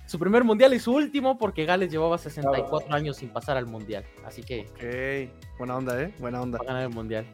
[0.06, 4.04] Su primer mundial y su último, porque Gales llevaba 64 años sin pasar al mundial.
[4.24, 4.66] Así que.
[4.72, 6.12] Ok, buena onda, ¿eh?
[6.18, 6.58] Buena onda.
[6.58, 7.24] Va a ganar el mundial.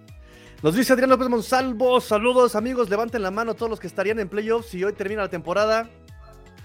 [0.62, 4.28] Nos dice Adrián López Monsalvo, saludos amigos, levanten la mano todos los que estarían en
[4.28, 5.88] playoffs y hoy termina la temporada.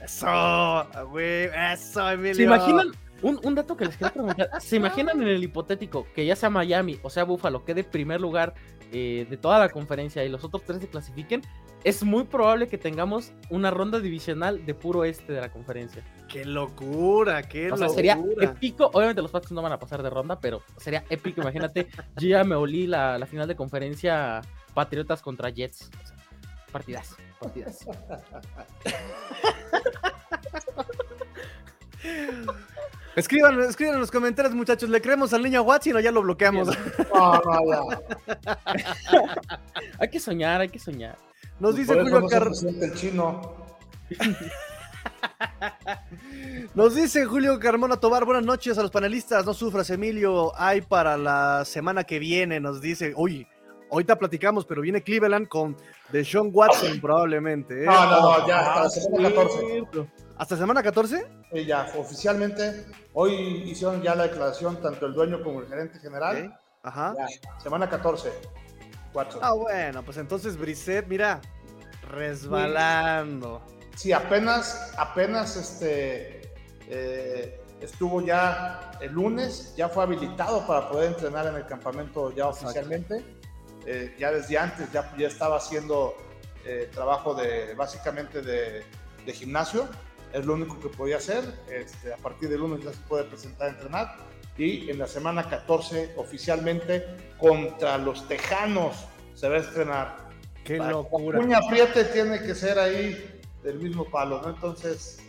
[0.04, 2.36] Eso, güey, eso, Emilio.
[2.36, 2.92] ¿Se imaginan?
[3.22, 4.50] Un, dato que les quiero preguntar.
[4.60, 8.54] ¿Se imaginan en el hipotético que ya sea Miami o sea Buffalo quede primer lugar
[8.92, 11.42] eh, de toda la conferencia y los otros tres se clasifiquen?
[11.86, 16.04] Es muy probable que tengamos una ronda divisional de puro este de la conferencia.
[16.28, 17.44] ¡Qué locura!
[17.44, 17.96] ¡Qué O sea, locura!
[17.96, 18.90] sería épico.
[18.94, 21.42] Obviamente los Pats no van a pasar de ronda, pero sería épico.
[21.42, 24.42] Imagínate, yo ya me olí la, la final de conferencia
[24.74, 25.90] Patriotas contra Jets.
[26.04, 26.16] O sea,
[26.72, 27.86] partidas, partidas.
[33.16, 34.90] Escriban, escriban en los comentarios, muchachos.
[34.90, 36.68] ¿Le creemos al niño Watson o ya lo bloqueamos?
[37.14, 37.80] No, no, ya.
[40.00, 41.18] Hay que soñar, hay que soñar.
[41.60, 43.56] Nos dice Por eso Julio no se Car- presenta el chino.
[46.76, 51.18] Nos dice Julio Carmona Tobar, buenas noches a los panelistas, no sufras Emilio, hay para
[51.18, 53.48] la semana que viene, nos dice, uy,
[53.92, 55.78] ahorita platicamos, pero viene Cleveland con
[56.12, 57.84] Deshaun Watson probablemente.
[57.84, 57.86] ¿eh?
[57.86, 59.60] No, no, no, ya, hasta la Ah, semana 14.
[59.68, 60.08] cierto.
[60.38, 61.26] ¿Hasta semana 14?
[61.54, 63.34] Sí, ya, oficialmente, hoy
[63.66, 66.60] hicieron ya la declaración tanto el dueño como el gerente general.
[66.84, 67.16] Ajá.
[67.18, 67.28] Ya,
[67.62, 68.32] semana 14.
[69.14, 69.40] Cuatro.
[69.42, 71.40] Ah, bueno, pues entonces Brissett, mira,
[72.12, 73.62] resbalando.
[73.68, 73.75] Sí,
[74.14, 76.54] apenas, apenas este,
[76.90, 82.48] eh, estuvo ya el lunes, ya fue habilitado para poder entrenar en el campamento ya
[82.48, 83.24] oficialmente.
[83.86, 86.16] Eh, ya desde antes ya, ya estaba haciendo
[86.66, 88.84] eh, trabajo de básicamente de,
[89.26, 89.88] de gimnasio,
[90.34, 91.44] es lo único que podía hacer.
[91.70, 94.18] Este, a partir del lunes ya se puede presentar a entrenar
[94.58, 97.06] y en la semana 14 oficialmente
[97.38, 98.96] contra los Tejanos
[99.34, 100.26] se va a estrenar.
[100.64, 101.40] Qué locura.
[101.40, 103.35] Cuña apriete tiene que ser ahí
[103.66, 104.50] del mismo palo, ¿no?
[104.50, 105.20] Entonces,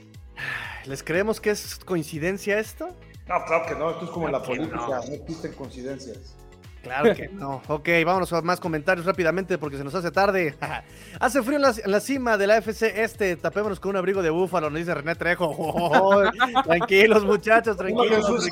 [0.85, 2.89] ¿Les creemos que es coincidencia esto?
[3.27, 5.07] no, claro que no, esto es como la Claro que política, no.
[5.07, 5.15] no.
[5.15, 6.37] existen coincidencias.
[6.83, 7.63] Claro que no.
[7.69, 10.55] Ok, vámonos a más comentarios rápidamente porque se nos hace tarde.
[11.21, 13.37] hace frío en la, en la cima de la FC Este.
[13.37, 15.47] Tapémonos con un abrigo de búfalo, nos dice René Trejo.
[15.59, 16.23] Oh,
[16.65, 18.47] tranquilos, muchachos, Uno que tranquilos.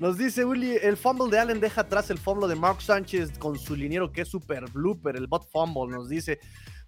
[0.00, 3.58] Nos dice Willy, el fumble de Allen deja atrás el fumble de Mark Sánchez con
[3.58, 6.38] su liniero que es super blooper, el bot fumble, nos dice.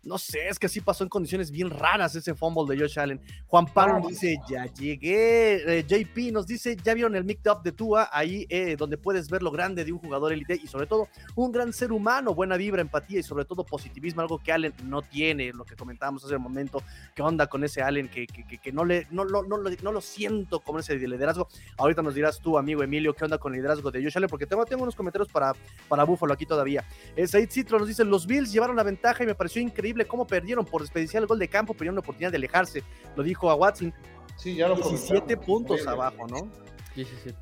[0.02, 3.20] No sé, es que así pasó en condiciones bien raras ese fumble de Josh Allen.
[3.46, 5.78] Juan Pablo nos dice, ya llegué.
[5.80, 9.28] Eh, JP nos dice, ya vieron el mic up de Tua, ahí eh, donde puedes
[9.28, 12.56] ver lo grande de un jugador élite y sobre todo un gran ser humano, buena
[12.56, 16.34] vibra, empatía y sobre todo positivismo, algo que Allen no tiene, lo que comentábamos hace
[16.36, 16.82] un momento.
[17.14, 19.70] ¿Qué onda con ese Allen que, que, que- que no, le, no, no, no, lo-
[19.82, 21.46] no lo siento como ese liderazgo?
[21.76, 24.46] Ahorita nos dirás tú, amigo Emilio, qué onda con el liderazgo de Josh Allen, porque
[24.46, 25.52] tengo, tengo unos comentarios para,
[25.88, 26.84] para Buffalo aquí todavía.
[27.16, 30.26] Eh, Said Citro nos dice, los Bills llevaron la ventaja y me pareció increíble cómo
[30.26, 32.82] perdieron por desperdiciar el gol de campo, perdieron la oportunidad de alejarse.
[33.16, 33.92] Lo dijo a Watson,
[34.36, 35.44] Sí, ya lo 17 comentamos.
[35.46, 36.48] puntos abajo, ¿no?
[36.94, 37.36] 17.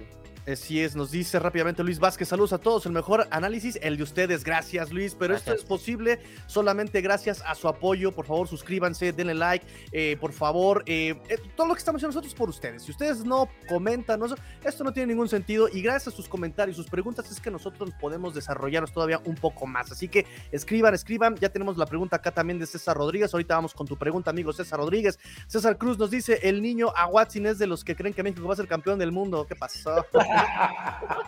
[0.51, 4.03] Así es, nos dice rápidamente Luis Vázquez, saludos a todos, el mejor análisis, el de
[4.03, 9.13] ustedes, gracias Luis, pero esto es posible solamente gracias a su apoyo, por favor suscríbanse,
[9.13, 12.85] denle like, eh, por favor, eh, eh, todo lo que estamos haciendo nosotros por ustedes,
[12.85, 14.27] si ustedes no comentan, no,
[14.65, 17.91] esto no tiene ningún sentido y gracias a sus comentarios, sus preguntas es que nosotros
[18.01, 22.31] podemos desarrollarnos todavía un poco más, así que escriban, escriban, ya tenemos la pregunta acá
[22.31, 26.11] también de César Rodríguez, ahorita vamos con tu pregunta amigo César Rodríguez, César Cruz nos
[26.11, 28.67] dice, el niño a Watson es de los que creen que México va a ser
[28.67, 30.07] campeón del mundo, ¿qué pasó?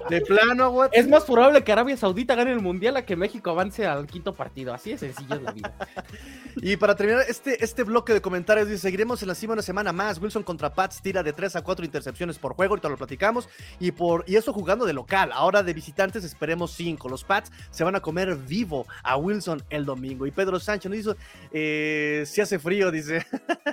[0.09, 0.91] De plano, güey.
[0.93, 4.35] Es más probable que Arabia Saudita gane el mundial a que México avance al quinto
[4.35, 4.75] partido.
[4.75, 5.75] Así de sencillo es la vida.
[6.63, 9.93] Y para terminar este, este bloque de comentarios, dice, seguiremos en la cima una semana
[9.93, 10.19] más.
[10.21, 13.49] Wilson contra Pats tira de 3 a 4 intercepciones por juego, ahorita lo platicamos.
[13.79, 15.31] Y, por, y eso jugando de local.
[15.33, 17.09] Ahora de visitantes esperemos 5.
[17.09, 20.27] Los Pats se van a comer vivo a Wilson el domingo.
[20.27, 21.17] Y Pedro Sánchez nos dice,
[21.53, 23.25] eh, si hace frío, dice.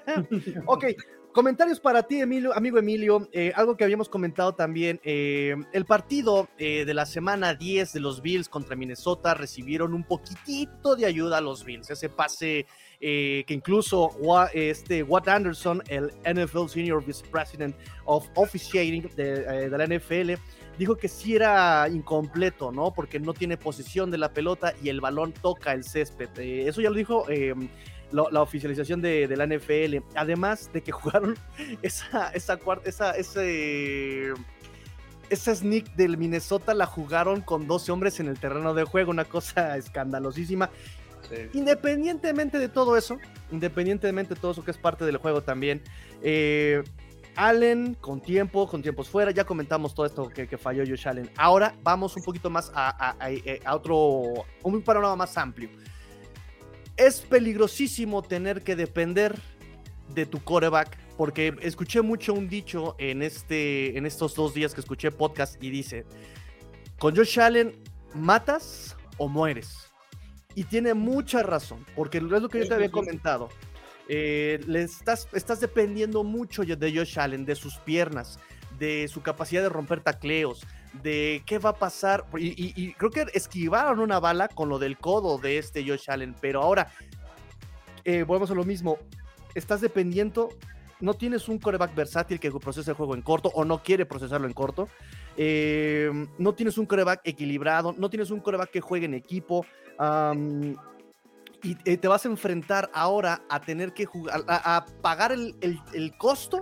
[0.68, 0.86] ok,
[1.34, 3.30] Comentarios para ti, Emilio, amigo Emilio.
[3.32, 5.00] eh, algo que habíamos comentado también.
[5.04, 10.04] eh, el partido eh, de la semana 10 de los Bills contra Minnesota recibieron un
[10.04, 11.90] poquitito de ayuda a los Bills.
[11.92, 12.66] Ese pase
[13.00, 14.10] que incluso
[14.54, 20.42] este, Watt Anderson, el NFL Senior Vice President of Officiating de, la NFL,
[20.80, 22.92] dijo que sí era incompleto, ¿no?
[22.92, 26.30] Porque no tiene posición de la pelota y el balón toca el césped.
[26.40, 27.30] Eso ya lo dijo.
[27.30, 27.54] eh,
[28.12, 31.36] la oficialización de, de la NFL, además de que jugaron
[31.82, 34.34] esa, esa cuarta, esa, ese,
[35.30, 39.26] esa sneak del Minnesota la jugaron con 12 hombres en el terreno de juego, una
[39.26, 40.70] cosa escandalosísima.
[41.54, 43.18] Independientemente de todo eso,
[43.52, 45.82] independientemente de todo eso que es parte del juego también,
[46.22, 46.84] eh,
[47.36, 51.30] Allen con tiempo, con tiempos fuera, ya comentamos todo esto que, falló Josh Allen.
[51.36, 55.70] Ahora vamos un poquito más a, a otro, un panorama más amplio.
[56.98, 59.36] Es peligrosísimo tener que depender
[60.14, 64.82] de tu coreback porque escuché mucho un dicho en, este, en estos dos días que
[64.82, 66.06] escuché podcast y dice,
[67.00, 67.74] con Josh Allen,
[68.14, 69.92] ¿matas o mueres?
[70.54, 73.50] Y tiene mucha razón, porque es lo que yo te había comentado.
[74.10, 78.40] Eh, le estás, estás dependiendo mucho de Josh Allen, de sus piernas,
[78.80, 80.66] de su capacidad de romper tacleos,
[81.02, 82.26] de qué va a pasar.
[82.38, 86.62] Y, creo que esquivaron una bala con lo del codo de este Josh Allen, pero
[86.62, 86.92] ahora
[88.04, 88.98] eh, volvemos a lo mismo.
[89.56, 90.50] Estás dependiendo
[91.00, 94.48] no tienes un coreback versátil que procese el juego en corto o no quiere procesarlo
[94.48, 94.90] en corto.
[95.36, 99.66] Eh, no tienes un coreback equilibrado, no tienes un coreback que juegue en equipo.
[101.64, 106.18] y eh, te vas a enfrentar ahora a tener que jugar, a, pagar el, el,
[106.18, 106.62] costo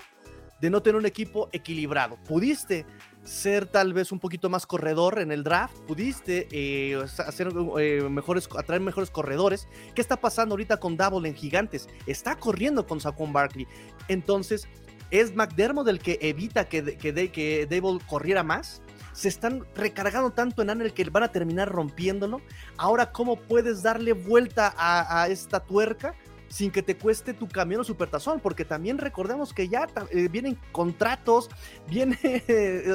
[0.61, 2.17] de no tener un equipo equilibrado.
[2.27, 2.85] Pudiste
[3.25, 8.47] ser tal vez un poquito más corredor en el draft, pudiste eh, hacer eh, mejores,
[8.57, 9.67] atraer mejores corredores.
[9.93, 11.89] ¿Qué está pasando ahorita con Double en Gigantes?
[12.05, 13.67] Está corriendo con Saquon Barkley.
[14.07, 14.67] Entonces,
[15.11, 18.81] ¿es McDermott el que evita que, que, que corriera más?
[19.11, 22.41] se están recargando tanto en Anel que van a terminar rompiéndolo.
[22.75, 26.15] Ahora, ¿cómo puedes darle vuelta a esta tuerca?
[26.55, 30.57] Sin que te cueste tu camión o supertazón, porque también recordemos que ya eh, vienen
[30.71, 31.49] contratos,
[31.89, 32.17] viene,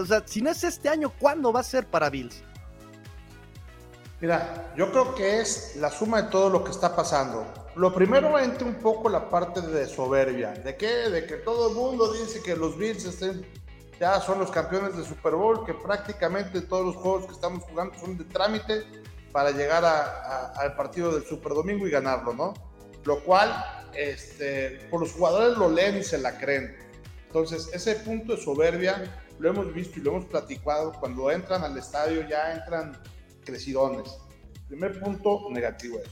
[0.01, 2.43] o sea, si no es este año, ¿cuándo va a ser para Bills?
[4.19, 7.47] Mira, yo creo que es la suma de todo lo que está pasando.
[7.77, 11.75] Lo primero entra un poco la parte de soberbia, de que, de que todo el
[11.75, 13.07] mundo dice que los Bills
[14.01, 17.95] ya son los campeones de Super Bowl, que prácticamente todos los juegos que estamos jugando
[17.99, 18.85] son de trámite
[19.33, 22.70] para llegar al partido del Super Domingo y ganarlo, ¿no?
[23.05, 23.53] Lo cual
[23.95, 26.77] este, por los jugadores lo leen y se la creen.
[27.27, 29.03] Entonces, ese punto de soberbia
[29.39, 30.93] lo hemos visto y lo hemos platicado.
[30.99, 32.97] Cuando entran al estadio ya entran
[33.45, 34.19] crecidones.
[34.69, 36.11] Primer punto negativo eso.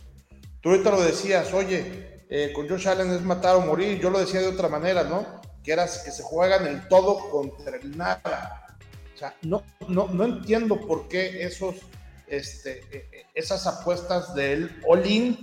[0.60, 4.00] Tú ahorita lo decías, oye, eh, con Josh Allen es matar o morir.
[4.00, 5.40] Yo lo decía de otra manera, ¿no?
[5.62, 8.76] Que era que se juegan el todo contra el nada.
[9.14, 11.76] O sea, no, no, no entiendo por qué esos,
[12.26, 15.38] este, e, e, esas apuestas del all-in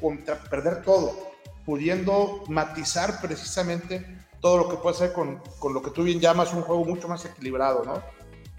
[0.00, 1.32] contra perder todo,
[1.64, 4.06] pudiendo matizar precisamente
[4.40, 7.08] todo lo que puede hacer con, con, lo que tú bien llamas un juego mucho
[7.08, 8.02] más equilibrado, ¿no?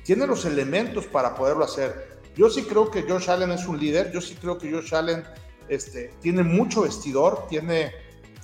[0.04, 2.20] Tiene los elementos para poderlo hacer.
[2.36, 5.24] Yo sí creo que Josh Allen es un líder, yo sí creo que Josh Allen
[5.68, 7.92] este, tiene mucho vestidor, tiene,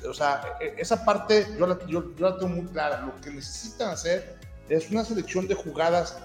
[0.07, 3.01] o sea, e, esa parte yo la, yo, yo la tengo muy clara.
[3.01, 4.37] Lo que necesitan hacer
[4.69, 6.17] es una selección de jugadas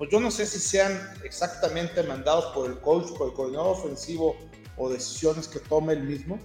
[0.00, 4.34] pues yo no sé si sean exactamente mandados por el coach, por el coordinador ofensivo
[4.80, 6.38] o decisiones que tome el mismo,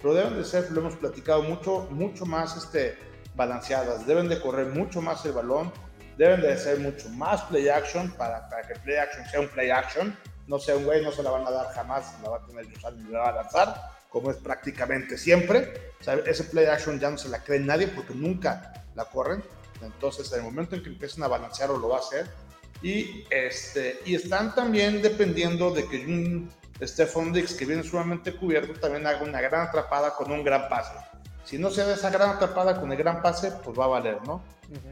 [0.00, 2.96] pero deben de ser, lo hemos platicado mucho, mucho más este,
[3.34, 5.72] balanceadas, deben de correr mucho más el balón,
[6.16, 9.70] deben de ser mucho más play action para, para que play action sea un play
[9.70, 12.46] action, no sea un güey, no se la van a dar jamás, la va a
[12.46, 13.74] tener y la va a lanzar,
[14.08, 15.92] como es prácticamente siempre.
[16.00, 19.42] O sea, ese play action ya no se la cree nadie porque nunca la corren.
[19.82, 22.26] Entonces, en el momento en que empiecen a balancear o lo va a hacer.
[22.82, 26.50] Y, este, y están también dependiendo de que un
[26.82, 30.94] Stephon Dix, que viene sumamente cubierto, también haga una gran atrapada con un gran pase.
[31.44, 34.22] Si no se da esa gran atrapada con el gran pase, pues va a valer,
[34.24, 34.42] ¿no?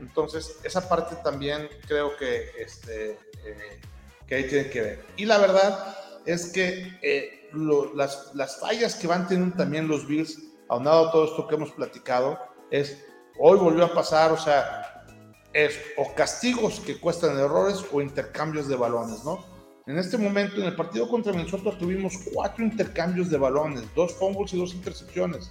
[0.00, 3.12] Entonces, esa parte también creo que, este,
[3.44, 3.80] eh,
[4.26, 5.04] que ahí tiene que ver.
[5.16, 5.96] Y la verdad
[6.26, 7.48] es que eh,
[7.94, 11.70] las, las, fallas que van teniendo también los Bills, aunado a todo esto que hemos
[11.72, 12.38] platicado,
[12.70, 13.04] es
[13.38, 15.04] hoy volvió a pasar, o sea,
[15.52, 19.44] es o castigos que cuestan errores o intercambios de balones, ¿no?
[19.88, 24.52] En este momento, en el partido contra Minnesota, tuvimos cuatro intercambios de balones, dos fumbles
[24.52, 25.50] y dos intercepciones.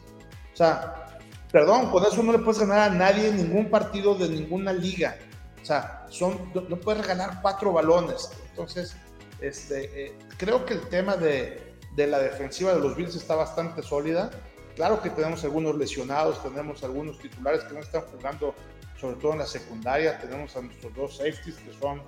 [0.54, 1.18] O sea,
[1.52, 5.18] perdón, con eso no le puedes ganar a nadie en ningún partido de ninguna liga.
[5.60, 8.30] O sea, son, no, puedes regalar cuatro balones.
[8.52, 8.96] Entonces,
[9.42, 13.82] este, eh, creo que el tema de, de la defensiva de los Bills está bastante
[13.82, 14.30] sólida.
[14.76, 18.54] Claro que tenemos algunos lesionados, tenemos algunos titulares que no están jugando,
[19.02, 20.20] sobre todo en la secundaria.
[20.20, 22.04] Tenemos a nuestros dos safeties que son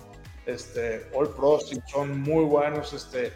[0.52, 3.32] este, All Pros y son muy buenos, este,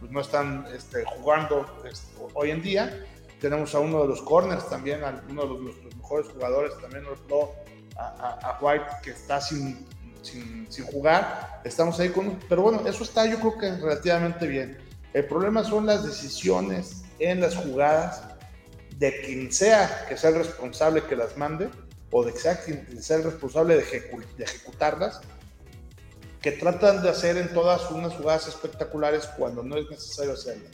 [0.00, 3.06] pues no están este, jugando este, hoy en día.
[3.40, 7.04] Tenemos a uno de los corners también, a uno de los, nuestros mejores jugadores, también
[7.06, 7.54] All Pro,
[7.98, 9.86] a, White, que está sin,
[10.22, 11.62] sin, sin, jugar.
[11.64, 14.78] Estamos ahí con, pero bueno, eso está yo creo que relativamente bien.
[15.12, 18.22] El problema son las decisiones en las jugadas
[18.98, 21.68] de quien sea que sea el responsable que las mande
[22.10, 23.82] o de que sea quien sea el responsable de,
[24.36, 25.20] de ejecutarlas
[26.46, 30.68] que tratan de hacer en todas unas jugadas espectaculares cuando no es necesario hacerlo.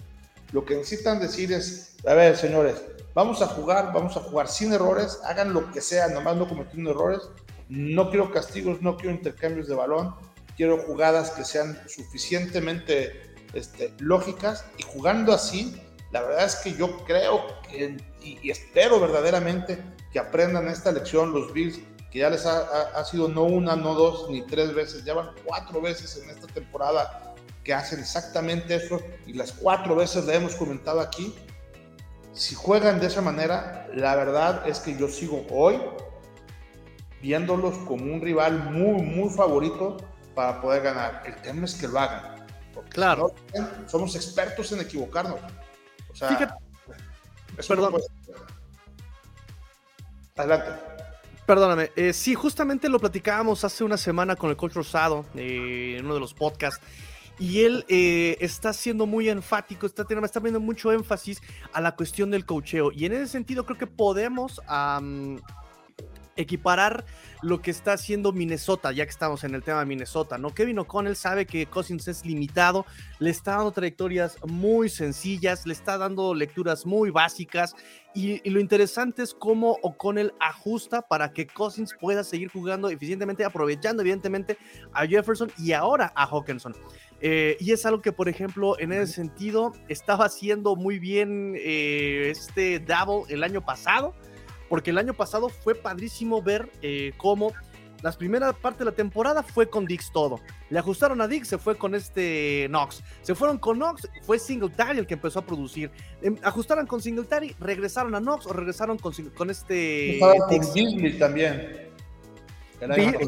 [0.53, 2.83] Lo que necesitan decir es, a ver, señores,
[3.15, 6.91] vamos a jugar, vamos a jugar sin errores, hagan lo que sea, nomás no cometiendo
[6.91, 7.23] errores.
[7.71, 10.15] No quiero castigos, no quiero intercambios de balón,
[10.59, 15.75] quiero jugadas que sean suficientemente este, lógicas y jugando así,
[16.11, 19.79] la verdad es que yo creo que, y, espero verdaderamente
[20.13, 21.81] que aprendan esta lección los Bills,
[22.13, 25.31] que ya les ha, ha, sido no una, no dos, ni tres veces, ya van
[25.47, 30.55] cuatro veces en esta temporada que hacen exactamente eso y las cuatro veces le hemos
[30.55, 31.35] comentado aquí.
[32.35, 35.81] Si juegan de esa manera, la verdad es que yo sigo hoy
[37.23, 39.97] viéndolos como un rival muy, muy favorito
[40.35, 41.23] para poder ganar.
[41.25, 42.47] El tema es que lo hagan.
[42.91, 43.35] Claro.
[43.87, 45.41] somos expertos en equivocarnos.
[46.11, 46.55] O sea, Fíjate.
[47.67, 47.95] Perdón.
[50.37, 50.92] Adelante.
[51.53, 56.07] Perdóname, eh, sí, justamente lo platicábamos hace una semana con el coach Rosado eh, en
[56.07, 56.83] uno de los podcasts
[57.39, 61.43] y él eh, está siendo muy enfático, está, está poniendo mucho énfasis
[61.75, 62.91] a la cuestión del cocheo.
[62.91, 64.63] Y en ese sentido creo que podemos
[66.37, 67.05] equiparar
[67.43, 70.55] lo que está haciendo Minnesota, ya que estamos en el tema de Minnesota, ¿no?
[70.55, 72.87] Kevin O'Connell sabe que Cousins es limitado,
[73.19, 77.75] le está dando trayectorias muy sencillas, le está dando lecturas muy básicas
[78.15, 84.03] y, lo interesante es cómo O'Connell ajusta para que Cousins pueda seguir jugando eficientemente, aprovechando
[84.03, 84.59] evidentemente
[84.93, 86.75] a Jefferson y ahora a Hawkinson.
[87.21, 92.29] Eh, y es algo que, por ejemplo, en ese sentido estaba haciendo muy bien eh,
[92.31, 94.15] este Double el año pasado,
[94.69, 97.53] porque el año pasado fue padrísimo ver eh, cómo
[98.03, 100.41] las primeras parte de la temporada fue con Dix todo.
[100.73, 103.03] Le ajustaron a Dix, se fue con este Knox.
[103.21, 105.91] Se fueron con Knox, fue Singletary el que empezó a producir.
[106.23, 110.15] Em, ajustaron con Singletary, regresaron a Knox o regresaron con, con este.
[110.15, 111.91] Estaba con también.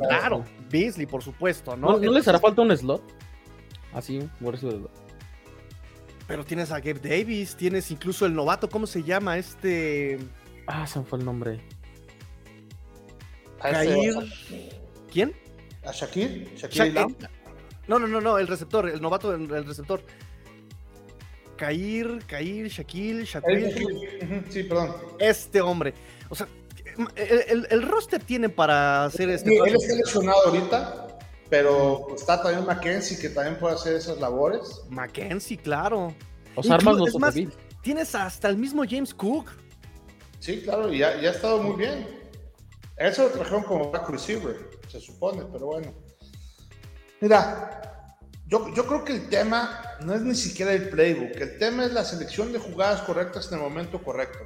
[0.08, 1.92] claro, Beasley, por supuesto, ¿no?
[1.92, 3.02] ¿No, ¿no les hará falta un slot?
[3.92, 4.90] Así, por eso.
[6.26, 9.36] Pero tienes a Gabe Davis, tienes incluso el novato, ¿cómo se llama?
[9.36, 10.18] Este.
[10.66, 11.60] Ah, se me fue el nombre.
[13.60, 14.14] Kair.
[15.12, 15.43] ¿Quién?
[15.86, 16.54] ¿A Shakir?
[16.56, 16.94] ¿Shakir
[17.86, 20.02] No, no, no, no, el receptor, el novato, el, receptor.
[21.56, 24.44] Kair, Kair, Shaquille, Shakir.
[24.50, 24.96] Sí, perdón.
[25.18, 25.94] Este hombre.
[26.28, 26.48] O sea,
[27.16, 29.50] el, roster tiene para hacer este.
[29.50, 31.04] Sí, él está lesionado ahorita
[31.54, 34.82] pero está también Mackenzie que también puede hacer esas labores.
[34.88, 36.12] Mackenzie, claro.
[36.56, 37.34] Los armas no más,
[37.80, 39.50] tienes hasta el mismo James Cook.
[40.40, 42.23] Sí, claro, y ya, ha estado muy bien.
[42.96, 44.56] Eso lo trajeron como back receiver,
[44.88, 45.92] se supone, pero bueno.
[47.20, 51.84] Mira, yo, yo creo que el tema no es ni siquiera el playbook, el tema
[51.84, 54.38] es la selección de jugadas correctas en el momento correcto.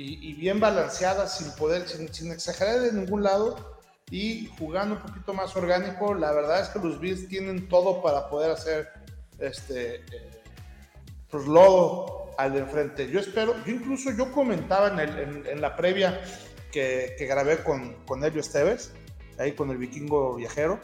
[0.00, 3.80] Y, bien balanceadas, sin poder, sin, exagerar de ningún lado
[4.12, 8.30] y jugando un poquito más orgánico, la verdad es que los Bills tienen todo para
[8.30, 8.88] poder hacer
[9.40, 10.42] este eh,
[11.28, 13.10] pues lodo al de enfrente.
[13.10, 16.20] Yo espero, yo incluso yo comentaba en, en, la previa
[16.72, 18.92] que, que, grabé con, con Elio Esteves,
[19.38, 20.80] ahí con el vikingo viajero,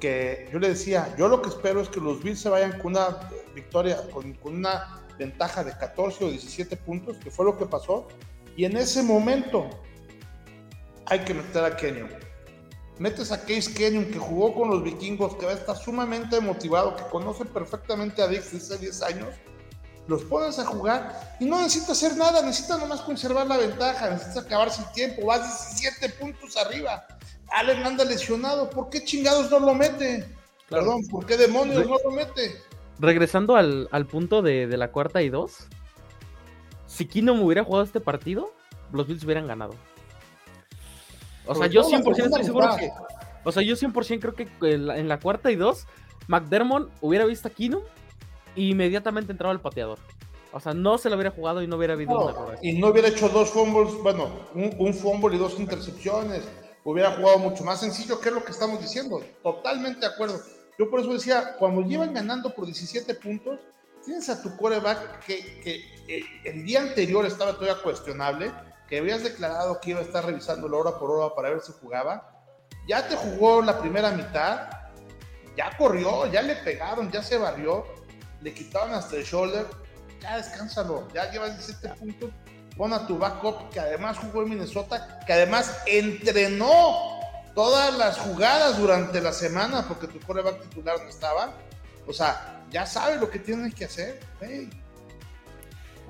[0.00, 2.92] que yo le decía, yo lo que espero es que los Bills se vayan con
[2.92, 7.66] una victoria, con, con una ventaja de 14 o 17 puntos, que fue lo que
[7.66, 8.08] pasó,
[8.56, 9.70] y en ese momento
[11.06, 12.10] hay que meter a Kenyon.
[12.98, 16.96] Metes a Case Kenyon, que jugó con los vikingos, que va a estar sumamente motivado,
[16.96, 19.28] que conoce perfectamente a Dix desde hace 10 años,
[20.08, 24.40] los pones a jugar y no necesita hacer nada, necesita nomás conservar la ventaja, necesita
[24.40, 27.06] acabarse el tiempo, vas 17 puntos arriba.
[27.52, 30.26] Allen anda lesionado, ¿por qué chingados no lo mete?
[30.68, 32.56] Perdón, ¿por qué demonios no lo mete?
[32.98, 35.66] Regresando al, punto de, de, la cuarta y dos,
[36.86, 38.52] si Kino me hubiera jugado este partido,
[38.92, 39.74] los Bills hubieran ganado.
[41.46, 42.90] O sea, yo 100% estoy seguro que.
[43.44, 45.86] O sea, yo 100% creo que en la, cuarta y dos,
[46.28, 47.82] McDermott hubiera visto a Keenum
[48.56, 49.98] inmediatamente entraba el pateador.
[50.52, 53.08] O sea, no se lo hubiera jugado y no hubiera habido no, Y no hubiera
[53.08, 56.42] hecho dos fumbles, bueno, un, fumble y dos intercepciones.
[56.84, 59.22] Hubiera jugado mucho más sencillo, que es lo que estamos diciendo.
[59.42, 60.40] Totalmente de acuerdo.
[60.78, 63.60] Yo por eso decía, cuando llevan ganando por 17 puntos,
[64.04, 68.50] tienes a tu coreback que, que el día anterior estaba todavía cuestionable
[68.92, 72.30] que habías declarado que iba a estar revisando hora por hora para ver si jugaba,
[72.86, 74.68] ya te jugó la primera mitad,
[75.56, 77.86] ya corrió, ya le pegaron, ya se barrió,
[78.42, 79.66] le quitaron hasta el shoulder,
[80.20, 82.30] ya descánsalo, ya llevas 17 puntos,
[82.76, 87.20] pon a tu backup que además jugó en Minnesota, que además entrenó
[87.54, 91.54] todas las jugadas durante la semana porque tu coreback titular no estaba.
[92.06, 94.20] O sea, ya sabe lo que tienes que hacer.
[94.40, 94.70] Hey,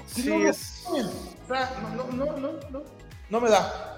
[0.07, 0.85] Sí, no, es...
[0.89, 2.83] no, no, no, no,
[3.30, 3.91] no, me da.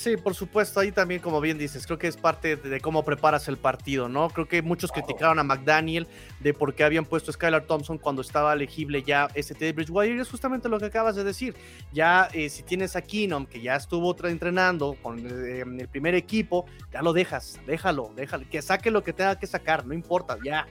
[0.00, 3.48] Sí, por supuesto, ahí también, como bien dices, creo que es parte de, cómo preparas
[3.48, 4.30] el partido, ¿no?
[4.30, 6.06] Creo que muchos criticaron a McDaniel
[6.38, 10.20] de por qué habían puesto a Skylar Thompson cuando estaba elegible ya ese Bridgewater, y
[10.20, 11.54] es justamente lo que acabas de decir.
[11.92, 16.64] Ya, eh, si tienes a Keenum, que ya estuvo entrenando con eh, el primer equipo,
[16.90, 20.66] ya lo dejas, déjalo, déjalo, que saque lo que tenga que sacar, no importa, ya.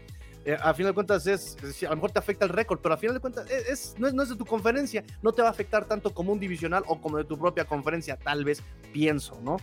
[0.46, 2.98] Eh, a final de cuentas es, a lo mejor te afecta el récord, pero a
[2.98, 5.52] final de cuentas es, no, es, no, es, de tu conferencia, no te va a
[5.52, 8.64] afectar tanto como un divisional o como de tu propia conferencia, tal vez
[8.94, 9.58] pienso, ¿no?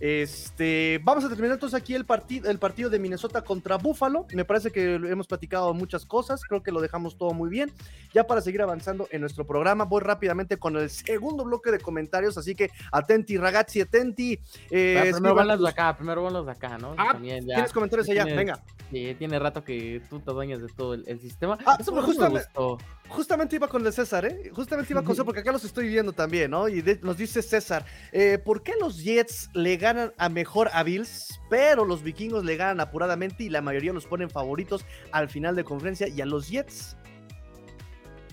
[0.00, 4.26] Este, vamos a terminar entonces aquí el, partido el partido de Minnesota contra Buffalo.
[4.34, 7.72] Me parece que hemos platicado muchas cosas, creo que lo dejamos todo muy bien.
[8.12, 12.36] Ya para seguir avanzando en nuestro programa, voy rápidamente con el segundo bloque de comentarios,
[12.38, 14.38] así que atenti, ragazzi, atenti.
[14.70, 16.94] Eh, primero van los de acá, primero van los de acá, ¿no?
[16.98, 18.62] Ah, tienes comentarios allá, venga.
[18.90, 21.58] Sí, tiene rato que tú te dueñas de todo el, sistema.
[21.66, 22.46] Ah, Eso justamente,
[23.08, 24.50] justamente iba con el César, ¿eh?
[24.54, 26.68] Justamente iba con César, porque acá los estoy viendo también, ¿no?
[26.68, 31.40] Y nos dice César, eh, ¿por qué los Jets le ganan a mejor a Bills,
[31.50, 35.64] pero los vikingos le ganan apuradamente y la mayoría los ponen favoritos al final de
[35.64, 36.96] conferencia y a los Jets?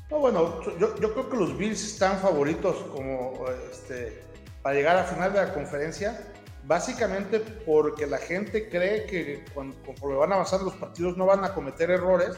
[0.10, 4.22] No, bueno, yo, yo creo que los Bills están favoritos como este,
[4.62, 6.34] para llegar a final de la conferencia
[6.66, 11.54] básicamente porque la gente cree que cuando, conforme van avanzando los partidos no van a
[11.54, 12.38] cometer errores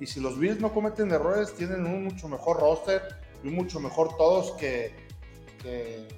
[0.00, 3.02] y si los Bills no cometen errores tienen un mucho mejor roster
[3.42, 4.94] y un mucho mejor todos que,
[5.62, 6.08] que,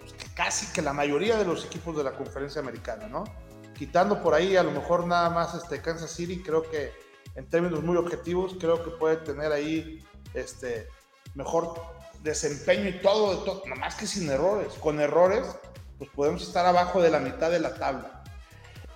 [0.00, 3.24] pues, casi que la mayoría de los equipos de la conferencia americana, ¿no?
[3.74, 6.92] Quitando por ahí a lo mejor nada más este Kansas City, creo que
[7.34, 10.04] en términos muy objetivos, creo que puede tener ahí
[10.34, 10.88] este
[11.34, 11.74] mejor
[12.22, 14.72] desempeño y todo, de nada más que sin errores.
[14.74, 15.46] Con errores,
[15.98, 18.21] pues podemos estar abajo de la mitad de la tabla.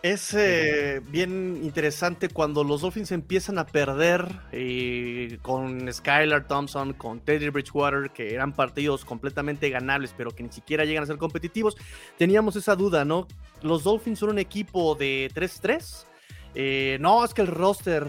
[0.07, 7.18] Es eh, bien interesante cuando los Dolphins empiezan a perder eh, con Skylar Thompson, con
[7.18, 11.76] Teddy Bridgewater, que eran partidos completamente ganables, pero que ni siquiera llegan a ser competitivos.
[12.16, 13.26] Teníamos esa duda, ¿no?
[13.62, 16.07] Los Dolphins son un equipo de 3-3.
[16.54, 18.07] Eh, no, es que el roster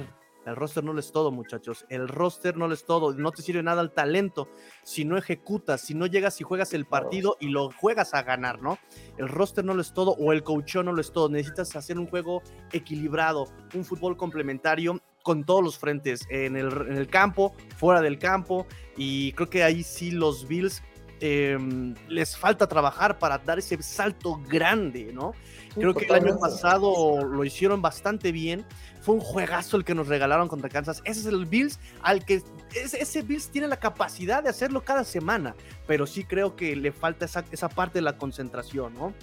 [0.48, 1.86] el roster no es todo, muchachos.
[1.90, 3.14] El roster no es todo.
[3.14, 4.48] No te sirve nada el talento
[4.82, 8.62] si no ejecutas, si no llegas y juegas el partido y lo juegas a ganar,
[8.62, 8.80] ¿no?
[9.18, 11.28] El roster no es todo o el coach no lo es todo.
[11.28, 12.42] Necesitas hacer un juego
[12.72, 18.18] equilibrado, un fútbol complementario con todos los frentes, en el, en el campo, fuera del
[18.18, 18.66] campo.
[18.96, 20.82] Y creo que ahí sí los Bills
[21.20, 25.34] em, les falta trabajar para dar ese salto grande, ¿no?
[25.76, 28.66] Creo que el año pasado lo hicieron bastante bien
[29.08, 31.02] fue un juegazo el que nos regalaron contra Kansas.
[31.06, 32.44] Ese es el Bills al que
[32.74, 35.56] ese, Bills tiene la capacidad de hacerlo cada semana,
[35.86, 39.14] pero sí creo que le falta esa, esa parte de la concentración, ¿no?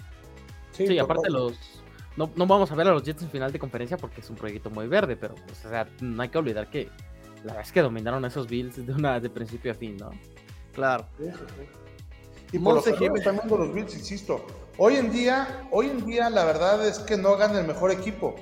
[0.71, 1.53] Sí, aparte los
[2.17, 4.37] no, no, vamos a ver a los Jets en final de conferencia porque es un
[4.37, 6.89] proyecto muy verde, pero pues, o sea, no hay que olvidar que
[7.43, 10.09] la verdad es que dominaron a esos Bills de una de principio a fin, ¿no?
[10.73, 11.05] Claro.
[12.51, 14.45] Y por los también de los Bills, insisto.
[14.77, 18.35] Hoy en día, hoy en día la verdad es que no gana el mejor equipo.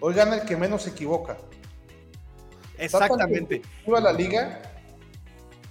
[0.00, 1.36] Hoy gana el que menos se equivoca.
[2.78, 3.62] Exactamente.
[3.86, 4.62] Iba la liga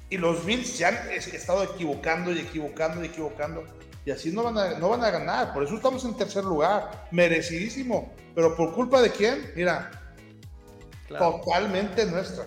[0.10, 3.64] y los Bills se han estado equivocando y equivocando y equivocando.
[4.06, 5.54] Y así no van, a, no van a ganar.
[5.54, 7.08] Por eso estamos en tercer lugar.
[7.12, 8.14] Merecidísimo.
[8.36, 9.52] Pero por culpa de quién?
[9.56, 9.92] Mira,
[11.08, 12.46] totalmente nuestra.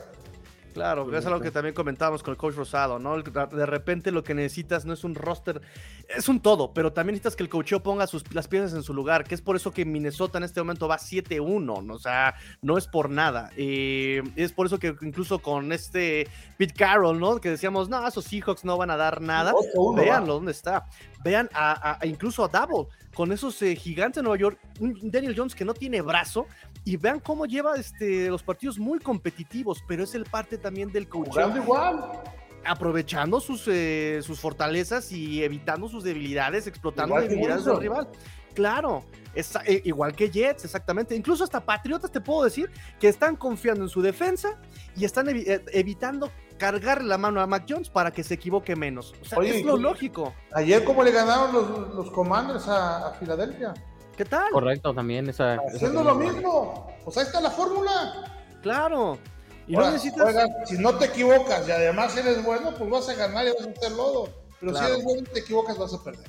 [0.72, 3.20] Claro, es algo que también comentábamos con el coach Rosado, ¿no?
[3.20, 5.60] De repente lo que necesitas no es un roster,
[6.08, 8.94] es un todo, pero también necesitas que el coach ponga sus, las piezas en su
[8.94, 12.78] lugar, que es por eso que Minnesota en este momento va 7-1, o sea, no
[12.78, 13.50] es por nada.
[13.56, 17.40] Eh, es por eso que incluso con este Pete Carroll, ¿no?
[17.40, 19.52] Que decíamos, no, esos Seahawks no van a dar nada.
[19.96, 20.86] Veanlo, ¿dónde está?
[21.22, 25.54] Vean a, incluso a Double, con esos eh, gigantes de Nueva York, un Daniel Jones
[25.54, 26.46] que no tiene brazo,
[26.84, 31.08] y vean cómo lleva este, los partidos muy competitivos, pero es el parte también del
[31.08, 31.36] coach.
[31.56, 32.22] igual.
[32.64, 38.08] Aprovechando sus, eh, sus fortalezas y evitando sus debilidades, explotando las debilidades del rival.
[38.54, 39.04] Claro,
[39.34, 41.16] es, eh, igual que Jets, exactamente.
[41.16, 42.70] Incluso hasta Patriotas te puedo decir
[43.00, 44.60] que están confiando en su defensa
[44.94, 49.14] y están eh, evitando cargar la mano a Mac Jones para que se equivoque menos.
[49.20, 50.32] O sea, es lo lógico.
[50.52, 53.74] Ayer, ¿cómo le ganaron los, los Commanders a Filadelfia?
[54.16, 54.50] ¿Qué tal?
[54.50, 55.56] Correcto, también esa.
[55.74, 56.94] Haciendo lo mismo.
[57.04, 58.24] Pues ahí está la fórmula.
[58.62, 59.18] Claro.
[59.66, 60.34] Y no necesitas...
[60.66, 63.70] si no te equivocas y además eres bueno, pues vas a ganar y vas a
[63.70, 64.28] hacer lodo.
[64.60, 66.26] Pero si eres bueno y te equivocas, vas a perder.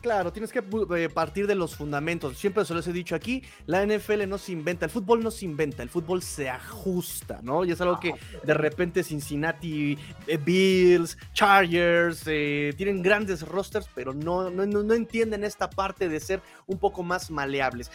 [0.00, 0.62] Claro, tienes que
[0.96, 2.38] eh, partir de los fundamentos.
[2.38, 5.44] Siempre se los he dicho aquí, la NFL no se inventa, el fútbol no se
[5.44, 7.64] inventa, el fútbol se ajusta, ¿no?
[7.64, 14.14] Y es algo que de repente Cincinnati, eh, Bills, Chargers, eh, tienen grandes rosters, pero
[14.14, 17.90] no, no, no, entienden esta parte de ser un poco más maleables.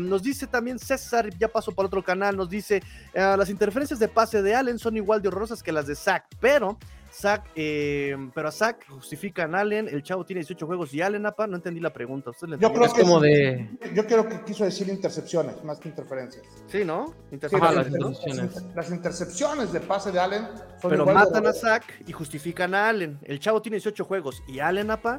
[0.00, 2.82] nos dice también César, ya pasó por otro canal, nos dice,
[3.14, 6.78] las interferencias de pase de Allen son igual de horrorosas que las de Zach, pero
[7.18, 11.46] Zach, eh, pero a Zach justifican Allen, el chavo tiene 18 juegos y Allen, apa,
[11.46, 12.30] no entendí la pregunta.
[12.30, 15.88] ¿Usted le Yo creo que como de- Yo creo que quiso decir intercepciones, más que
[15.88, 16.44] interferencias.
[16.68, 17.14] Sí, ¿no?
[17.52, 18.36] Ajá, las, intercepciones.
[18.36, 20.46] las inter- las intercepciones de pase de Allen
[20.80, 21.52] son Pero de matan a.
[21.52, 23.18] Zach y justifican a Allen.
[23.24, 25.18] El chavo tiene 18 juegos y Allen, apa,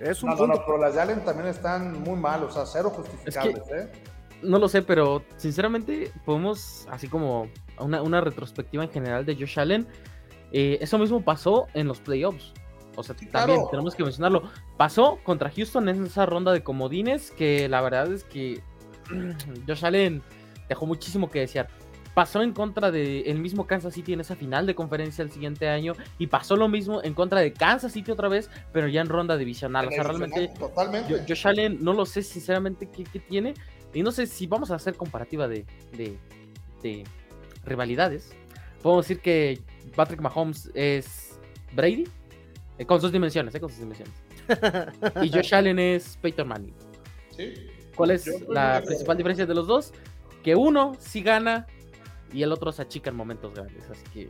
[0.00, 0.56] es un No, no, punto.
[0.58, 3.90] no, pero las de Allen también están muy mal, o sea, cero justificables, ¿eh?
[4.42, 9.58] No lo sé, pero sinceramente podemos, así como una, una retrospectiva en general de Josh
[9.60, 9.86] Allen,
[10.52, 12.52] eh, eso mismo pasó en los playoffs.
[12.96, 13.70] O sea, Sí, también claro.
[13.70, 14.42] tenemos que mencionarlo.
[14.76, 18.60] Pasó contra Houston en esa ronda de comodines que la verdad es que
[19.66, 20.22] Josh Allen
[20.68, 21.68] dejó muchísimo que desear.
[22.14, 25.66] Pasó en contra de el mismo Kansas City en esa final de conferencia el siguiente
[25.70, 29.08] año y pasó lo mismo en contra de Kansas City otra vez, pero ya en
[29.08, 29.88] ronda divisional.
[29.88, 30.50] O sea, realmente
[31.08, 33.54] yo, Josh Allen no lo sé sinceramente qué, qué tiene.
[33.94, 35.64] Y no sé si vamos a hacer comparativa de,
[35.96, 36.18] de,
[36.82, 37.04] de
[37.64, 38.34] rivalidades.
[38.82, 39.60] Podemos decir que
[39.94, 41.38] Patrick Mahomes es
[41.72, 42.04] Brady.
[42.78, 44.14] eh, con sus dimensiones, eh, con sus dimensiones.
[45.22, 46.74] Y Josh Allen es Peyton Manning.
[47.36, 47.54] Sí.
[47.94, 49.92] ¿Cuál es Yo la principal diferencia de los dos?
[50.42, 51.66] Que uno sí gana
[52.32, 53.88] y el otro se achica en momentos grandes.
[53.90, 54.28] Así que.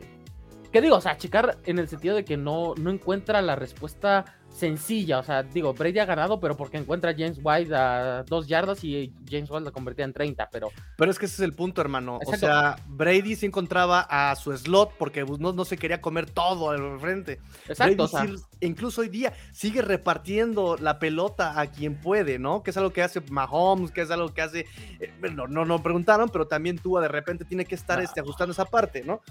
[0.71, 0.97] ¿Qué digo?
[0.97, 5.19] O sea, achicar en el sentido de que no, no encuentra la respuesta sencilla.
[5.19, 8.83] O sea, digo, Brady ha ganado, pero porque encuentra a James White a dos yardas
[8.83, 10.49] y James White la convertía en 30.
[10.51, 12.19] Pero Pero es que ese es el punto, hermano.
[12.21, 12.45] Exacto.
[12.45, 16.29] O sea, Brady se encontraba a su slot porque pues, no, no se quería comer
[16.29, 17.39] todo al frente.
[17.67, 18.27] exacto, o sea,
[18.61, 22.63] incluso hoy día sigue repartiendo la pelota a quien puede, ¿no?
[22.63, 24.65] Que es algo que hace Mahomes, que es algo que hace.
[24.99, 28.51] eh, bueno, no, no preguntaron, pero también tú de repente tiene que estar este, ajustando
[28.51, 29.21] esa parte, ¿no?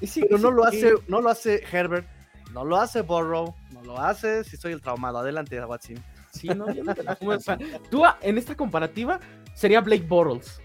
[0.00, 0.78] y sí, Pero sí, no lo sí.
[0.78, 2.06] hace, no lo hace Herbert,
[2.52, 3.54] no lo hace Burrow, no
[3.84, 5.18] lo hace si soy el traumado.
[5.18, 6.02] Adelante, Watson.
[6.32, 7.38] Sí, no, ya no te la fumas.
[7.38, 7.58] O sea,
[7.90, 9.20] tú ah, en esta comparativa
[9.54, 10.60] sería Blake Bortles.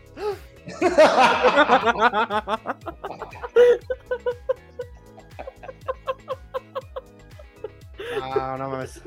[8.20, 9.02] No, no mames.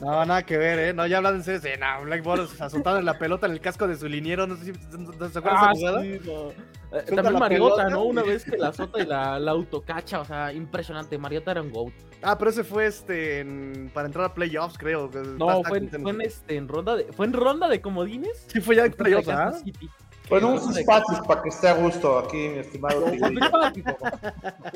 [0.00, 0.94] No, nada que ver, ¿eh?
[0.94, 1.60] No, ya hablando en serio.
[1.60, 4.46] Sí, no, Black Boros azotado en la pelota en el casco de su liniero.
[4.46, 6.02] No sé si ¿no se acuerdan Ah, de esa jugada.
[6.02, 6.79] sí, no.
[6.92, 8.04] Eh, También Mariota, pelota, ¿no?
[8.04, 11.16] Una vez que la azota y la, la autocacha, o sea, impresionante.
[11.18, 11.92] Mariota era un GOAT.
[12.22, 15.08] Ah, pero ese fue este en- para entrar a playoffs, creo.
[15.38, 18.44] No, fue, en- fue en, este, en ronda de, fue en ronda de comodines.
[18.48, 19.52] Sí, fue ya en playoffs, ¿ah?
[19.52, 19.88] City.
[20.28, 23.04] Bueno, un Ronda de- Fitzpatrick para que esté a gusto aquí, mi estimado.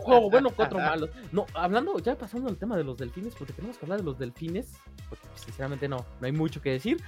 [0.02, 1.10] Juego bueno, cuatro malos.
[1.32, 4.18] No, hablando, ya pasando al tema de los delfines, porque tenemos que hablar de los
[4.18, 4.72] delfines,
[5.08, 7.00] porque pues, sinceramente no, no hay mucho que decir.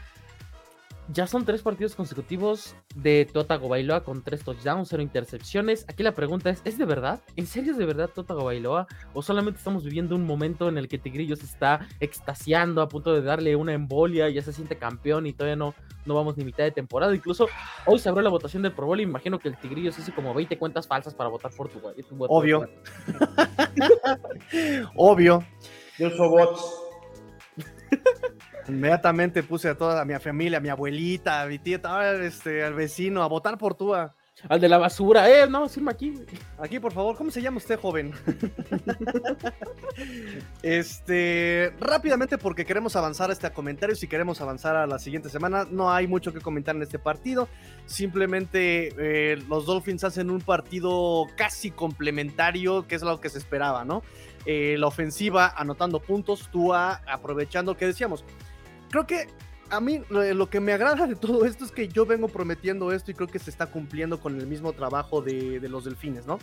[1.13, 5.85] Ya son tres partidos consecutivos de Tota Gobailoa con tres touchdowns, cero intercepciones.
[5.89, 7.21] Aquí la pregunta es, ¿es de verdad?
[7.37, 8.89] ¿En serio es de verdad Tota Gobailoa?
[9.15, 13.15] ¿O solamente estamos viviendo un momento en el que Tigrillo se está extasiando a punto
[13.15, 15.75] de darle una embolia, ya se siente campeón y todavía no,
[16.07, 17.15] no vamos ni mitad de temporada?
[17.15, 17.47] Incluso
[17.85, 20.13] hoy se abrió la votación del Pro Bowl y imagino que el Tigrillo se hizo
[20.13, 21.95] como 20 cuentas falsas para votar por tu, güey-.
[22.29, 22.69] Obvio.
[24.97, 25.45] Obvio.
[25.99, 26.83] Yo uso bots.
[28.69, 31.81] Inmediatamente puse a toda a mi familia, a mi abuelita, a mi tía,
[32.23, 34.15] este, al vecino, a votar por Tua.
[34.51, 36.13] Al de la basura, eh, no, firma aquí.
[36.59, 38.13] Aquí, por favor, ¿cómo se llama usted, joven?
[40.63, 45.67] este, rápidamente, porque queremos avanzar a este comentario, si queremos avanzar a la siguiente semana,
[45.71, 47.49] no hay mucho que comentar en este partido.
[47.87, 53.87] Simplemente eh, los Dolphins hacen un partido casi complementario, que es lo que se esperaba,
[53.87, 54.03] ¿no?
[54.45, 58.23] Eh, la ofensiva anotando puntos, Tua aprovechando, que decíamos,
[58.91, 59.29] creo que
[59.71, 63.11] a mí lo, que me agrada de todo esto es que yo vengo prometiendo esto
[63.11, 66.39] y creo que se está cumpliendo con el mismo trabajo de, los delfines, ¿no?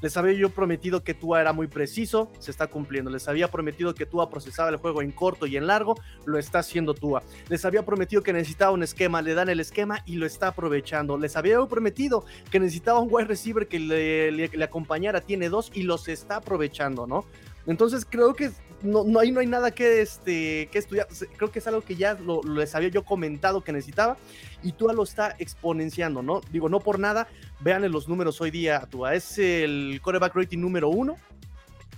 [0.00, 3.08] Les había yo prometido que Tua era muy preciso, se está cumpliendo.
[3.08, 6.58] Les había prometido que Tua procesaba el juego en corto y en largo, lo está
[6.58, 7.22] haciendo Tua.
[7.48, 11.18] Les había prometido que necesitaba un esquema, le dan el esquema y lo está aprovechando.
[11.18, 15.84] Les había yo prometido que necesitaba un wide receiver que le acompañara, tiene dos y
[15.84, 17.24] los está aprovechando, ¿no?
[17.66, 18.50] Entonces creo que
[18.82, 21.06] no, no, hay, no hay nada que, este, que estudiar.
[21.36, 24.16] Creo que es algo que ya lo, les había yo comentado que necesitaba
[24.62, 26.40] y Tua lo está exponenciando, ¿no?
[26.50, 27.28] Digo, no por nada,
[27.60, 29.14] vean los números hoy día, Tua.
[29.14, 31.16] Es el quarterback rating número uno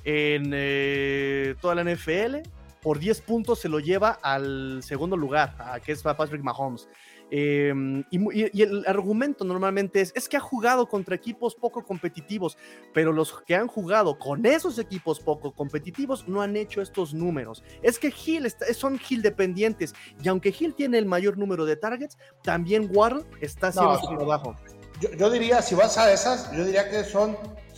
[0.04, 2.48] en eh, toda la NFL.
[2.82, 6.86] Por 10 puntos se lo lleva al segundo lugar, a, que es Patrick Mahomes.
[7.30, 7.72] Eh,
[8.10, 12.56] y, el argumento normalmente es, es que ha jugado contra equipos poco competitivos,
[12.92, 17.64] pero los que han jugado con esos equipos poco competitivos no han hecho estos números.
[17.82, 21.76] Es que Hill está- son Hill dependientes y aunque Hill tiene el mayor número de
[21.76, 24.54] targets, también Waddle está haciendo No, su trabajo.
[25.00, 27.36] Yo, yo diría, si vas a esas, yo diría que son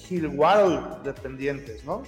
[0.09, 2.03] Hill Waddle dependientes, ¿no?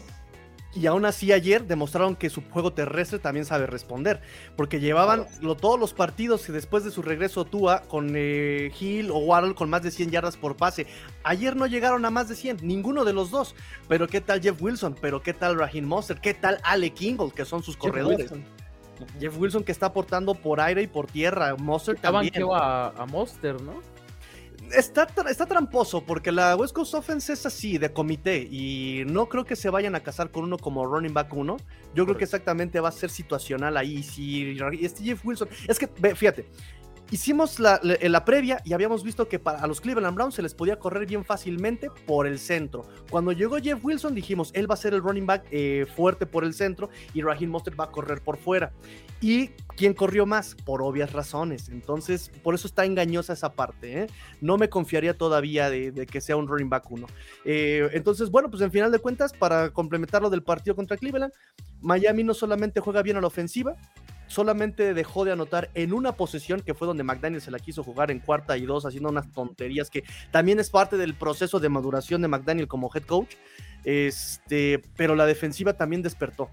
[0.74, 4.20] Y aún así ayer demostraron que su juego terrestre también sabe responder,
[4.54, 9.10] porque llevaban lo, todos los partidos que después de su regreso Tua con eh, Hill
[9.10, 10.86] o Waddle con más de 100 yardas por pase.
[11.24, 13.54] Ayer no llegaron a más de 100, ninguno de los dos.
[13.88, 17.46] Pero qué tal Jeff Wilson, pero qué tal Raheem Monster, qué tal Ale Kingle, que
[17.46, 18.30] son sus corredores.
[19.18, 21.56] Jeff Wilson que está aportando por aire y por tierra.
[21.56, 22.34] Monster también.
[22.52, 23.97] a, a Monster, ¿no?
[24.74, 29.44] Está, está tramposo porque la West Coast Offense es así, de comité, y no creo
[29.44, 31.56] que se vayan a casar con uno como running back uno.
[31.94, 34.02] Yo creo que exactamente va a ser situacional ahí.
[34.02, 36.46] Si este Jeff Wilson, es que, fíjate,
[37.10, 40.78] Hicimos la, previa y habíamos visto que para a los Cleveland Browns se les podía
[40.78, 42.86] correr bien fácilmente por el centro.
[43.08, 46.44] Cuando llegó Jeff Wilson dijimos, él va a ser el running back eh, fuerte por
[46.44, 48.72] el centro y Raheem Mostert va a correr por fuera.
[49.22, 50.54] ¿Y quién corrió más?
[50.54, 51.70] Por obvias razones.
[51.70, 54.02] Entonces, por eso está engañosa esa parte.
[54.02, 54.06] ¿eh?
[54.42, 57.06] No me confiaría todavía de, que sea un running back uno.
[57.46, 61.32] Eh, entonces, bueno, pues en final de cuentas, para complementar lo del partido contra Cleveland,
[61.80, 63.76] Miami no solamente juega bien a la ofensiva,
[64.28, 68.10] solamente dejó de anotar en una posesión que fue donde McDaniel se la quiso jugar
[68.10, 72.22] en cuarta y dos, haciendo unas tonterías que también es parte del proceso de maduración
[72.22, 73.34] de McDaniel como head coach.
[73.84, 76.50] Este, pero la defensiva también despertó.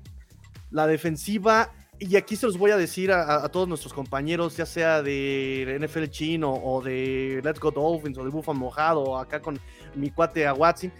[0.71, 5.01] La defensiva, y aquí se los voy a decir a, todos nuestros compañeros, ya sea
[5.01, 9.59] de NFL chino o de Let's Go Dolphins o de Buffalo Mojado, o acá con
[9.95, 10.91] mi cuate a Watson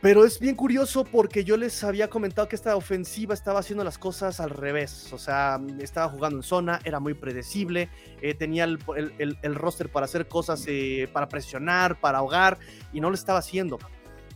[0.00, 3.98] pero es bien curioso porque yo les había comentado que esta ofensiva estaba haciendo las
[3.98, 5.12] cosas al revés.
[5.12, 7.90] O sea, estaba jugando en zona, era muy predecible,
[8.22, 12.58] eh, tenía el, roster para hacer cosas, eh, para presionar, para ahogar,
[12.94, 13.78] y no lo estaba haciendo.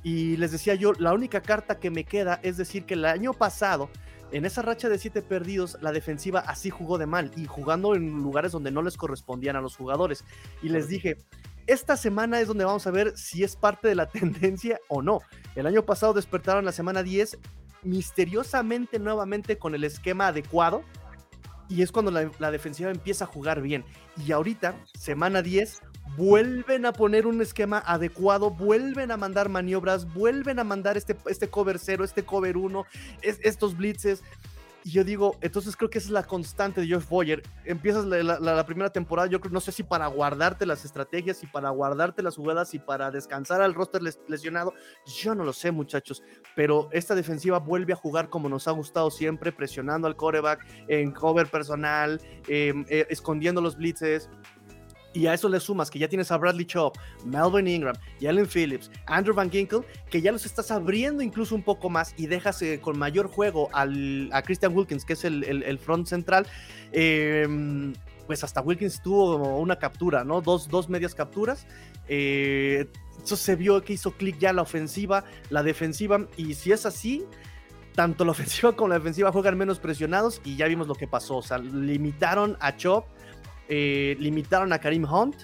[0.03, 3.33] Y les decía yo, la única carta que me queda es decir que el año
[3.33, 3.89] pasado,
[4.33, 8.11] en esa racha de siete perdidos, la defensiva así jugó de mal y jugando en
[8.23, 10.25] lugares donde no les correspondían a los jugadores.
[10.63, 11.17] Y les dije,
[11.67, 15.21] esta semana es donde vamos a ver si es parte de la tendencia o no.
[15.55, 17.39] El año pasado despertaron la semana 10
[17.83, 20.83] misteriosamente nuevamente con el esquema adecuado
[21.69, 23.85] y es cuando la, defensiva empieza a jugar bien.
[24.25, 25.81] Y ahorita, semana 10,
[26.17, 31.49] vuelven a poner un esquema adecuado, vuelven a mandar maniobras, vuelven a mandar este, este
[31.49, 32.87] cover 0, este cover 1,
[33.23, 34.23] estos blitzes.
[34.87, 37.43] Y yo digo, entonces creo que esa es la constante de Josh Boyer.
[37.65, 41.71] Empiezas la, primera temporada, yo creo, no sé si para guardarte las estrategias y para
[41.71, 44.75] guardarte las jugadas y para descansar al roster lesionado.
[45.07, 46.23] Yo no lo sé, muchachos.
[46.55, 51.13] Pero esta defensiva vuelve a jugar como nos ha gustado siempre, presionando al coreback en
[51.13, 54.29] cover personal, em, eh, escondiendo los blitzes.
[55.15, 58.47] Y a eso le sumas que ya tienes a Bradley Chop, Melvin Ingram, y Allen
[58.47, 62.61] Phillips, Andrew Van Ginkle, que ya los estás abriendo incluso un poco más y dejas
[62.63, 66.47] eh, con mayor juego al, a Christian Wilkins, que es el, front central.
[66.93, 67.95] Em,
[68.27, 70.41] pues hasta Wilkins tuvo una captura, ¿no?
[70.41, 71.67] Dos, dos medias capturas.
[72.09, 72.87] Eh,
[73.23, 77.25] eso se vio que hizo clic ya la ofensiva, la defensiva, y si es así,
[77.95, 81.37] tanto la ofensiva como la defensiva juegan menos presionados y ya vimos lo que pasó.
[81.37, 83.07] O sea, limitaron a Chop
[83.69, 85.37] eh, limitaron a Karim Hunt,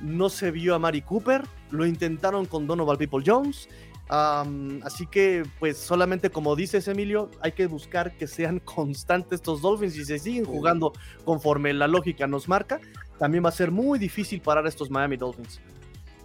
[0.00, 3.68] no se vio a Mari Cooper, lo intentaron con Donovan People Jones.
[4.08, 9.96] así que, pues solamente como dices Emilio, hay que buscar que sean constantes estos Dolphins
[9.96, 10.92] y se siguen jugando
[11.24, 12.80] conforme la lógica nos marca.
[13.18, 15.60] También va a ser muy difícil parar a estos Miami Dolphins.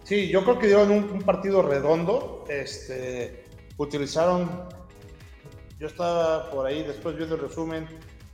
[0.04, 2.44] Sí, yo creo que dieron un, partido redondo.
[2.48, 3.44] Este,
[3.76, 4.68] utilizaron,
[5.78, 7.86] yo estaba por ahí después viendo el resumen,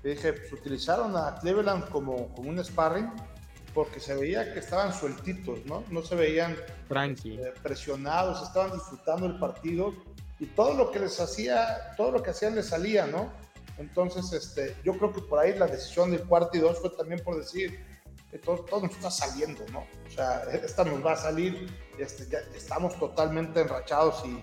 [0.03, 3.11] dije, pues utilizaron a Cleveland como, como un sparring
[3.75, 5.85] porque se veía que estaban sueltitos, ¿no?
[5.91, 9.93] No se veían eh, presionados, estaban disfrutando el partido
[10.39, 13.31] y todo lo que les hacía, todo lo que hacían les salía, ¿no?
[13.77, 17.23] Entonces, este, yo creo que por ahí la decisión del cuarto y dos fue también
[17.23, 17.79] por decir
[18.31, 19.81] que todo, todo nos está saliendo, ¿no?
[19.81, 21.67] O sea, esta nos va a salir,
[21.99, 24.41] este, ya estamos totalmente enrachados y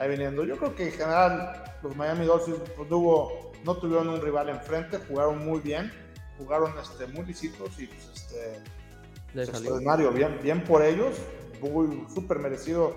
[0.00, 0.44] ahí viniendo.
[0.44, 4.98] Yo creo que en general los Miami Dolphins pues, hubo no tuvieron un rival enfrente,
[5.08, 5.92] jugaron muy bien,
[6.38, 8.62] jugaron este, muy lisitos y pues, este,
[9.40, 11.16] extraordinario, bien, bien por ellos,
[11.60, 12.96] muy súper merecido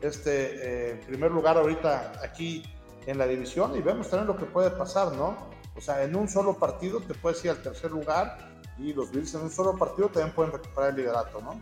[0.00, 2.62] este eh, primer lugar ahorita aquí
[3.06, 5.50] en la división y vemos también lo que puede pasar, ¿no?
[5.74, 8.38] O sea, en un solo partido te puedes ir al tercer lugar
[8.78, 11.60] y los Bills en un solo partido también pueden recuperar el liderato, ¿no?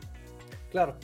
[0.70, 0.96] Claro,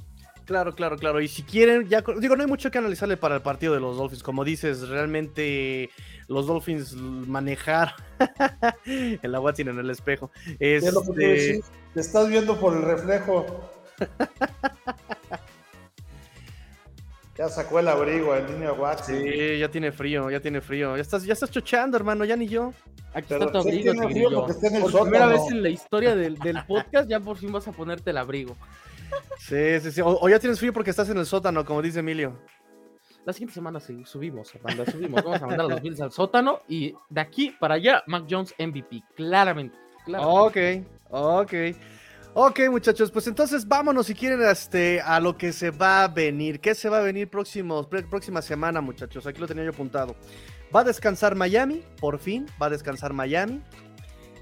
[0.47, 1.21] Claro, claro, claro.
[1.21, 3.97] Y si quieren, ya digo, no hay mucho que analizarle para el partido de los
[3.97, 4.23] Dolphins.
[4.23, 5.91] Como dices, realmente
[6.29, 7.95] los Dolphins manejar
[8.87, 10.31] el agua tiene en el espejo.
[10.59, 11.65] Es lo que este,
[11.95, 13.47] te estás viendo por el reflejo.
[17.39, 19.17] ya sacó el abrigo el niño Watson.
[19.17, 20.97] Sí, ya tiene frío, ya tiene frío.
[20.97, 22.73] Ya estás, ya estás chochando, hermano, ya ni yo.
[23.15, 23.95] Aquí está tu abrigo,
[24.91, 28.11] Por primera vez en la historia del, del podcast, ya por fin vas a ponerte
[28.11, 28.55] el abrigo.
[29.39, 30.01] Sí, sí, sí.
[30.05, 32.39] O, ya tienes frío porque estás en el sótano, como dice Emilio.
[33.27, 34.53] La siguiente semana subimos,
[34.93, 35.25] subimos.
[35.25, 38.55] Vamos a mandar a los Bills al sótano y de aquí para allá, Mac Jones
[38.57, 39.77] MVP, claramente.
[40.05, 40.87] claramente.
[41.11, 41.53] Ok, ok.
[42.35, 46.61] Ok, muchachos, pues entonces vámonos si quieren este, a lo que se va a venir.
[46.61, 49.27] ¿Qué se va a venir próximo, próxima semana, muchachos?
[49.27, 50.15] Aquí lo tenía yo apuntado.
[50.75, 53.61] Va a descansar Miami, por fin, va a descansar Miami.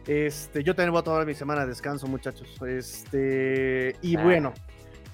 [0.07, 2.49] Este, yo también voy a tomar mi semana de descanso, muchachos.
[2.61, 4.22] Este, y ah.
[4.22, 4.53] bueno,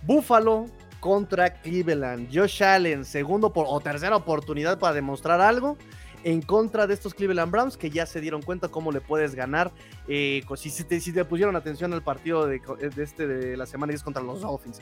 [0.02, 0.66] Buffalo
[1.00, 2.28] contra Cleveland.
[2.32, 5.76] Josh Allen, segundo o tercera oportunidad para demostrar algo
[6.24, 9.72] en contra de estos Cleveland Browns que ya se dieron cuenta cómo le puedes ganar.
[10.06, 12.60] Eh, si, te, si, pusieron atención al partido de,
[12.98, 14.80] este de la semana 10 contra los Dolphins.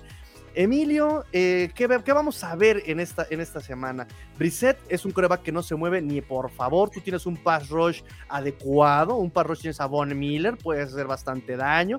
[0.55, 4.09] Emilio, eh, ¿qué, vamos a ver en esta, en esta semana?
[4.37, 6.91] Brissett es un coreback que no se mueve ni por favor.
[6.91, 11.07] Tú tienes un pass rush adecuado, un pass rush tienes a Von Miller, puede hacer
[11.07, 11.99] bastante daño.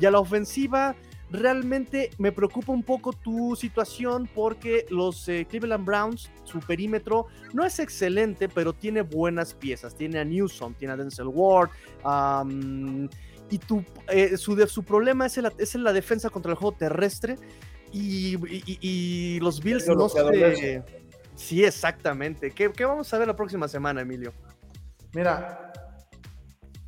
[0.00, 0.96] Y a la ofensiva,
[1.30, 7.64] realmente me preocupa un poco tu situación porque los eh, Cleveland Browns, su perímetro no
[7.64, 9.94] es excelente, pero tiene buenas piezas.
[9.94, 11.70] Tiene a Newsom, tiene a Denzel Ward.
[13.50, 17.36] y tu, eh, su, su, problema es, es en la defensa contra el juego terrestre.
[17.92, 20.82] Y, los Bills no sé.
[21.34, 22.50] Sí, exactamente.
[22.50, 24.32] ¿Qué, ¿Qué vamos a ver la próxima semana, Emilio?
[25.14, 25.72] Mira,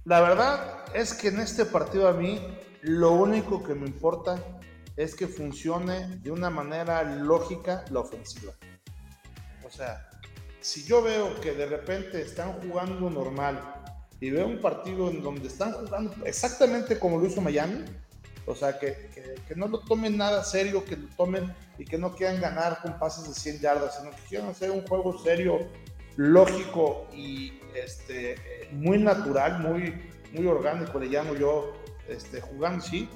[0.05, 2.39] la verdad es que en este partido a mí
[2.83, 4.43] lo único que me importa
[4.97, 8.53] es que funcione de una manera lógica la ofensiva.
[9.65, 10.11] O sea,
[10.61, 13.61] si yo veo que de repente están jugando normal
[14.21, 17.85] y veo un partido en donde están jugando exactamente como lo hizo Miami,
[18.47, 19.09] o sea, que,
[19.47, 22.99] que, no lo tomen nada serio, que lo tomen y que no quieran ganar con
[22.99, 25.69] pases de 100 yardas, sino que quieran hacer un juego serio,
[26.17, 28.35] lógico y este,
[28.73, 29.95] muy natural, muy,
[30.33, 33.09] muy orgánico, le llamo yo, este, jugando, sí.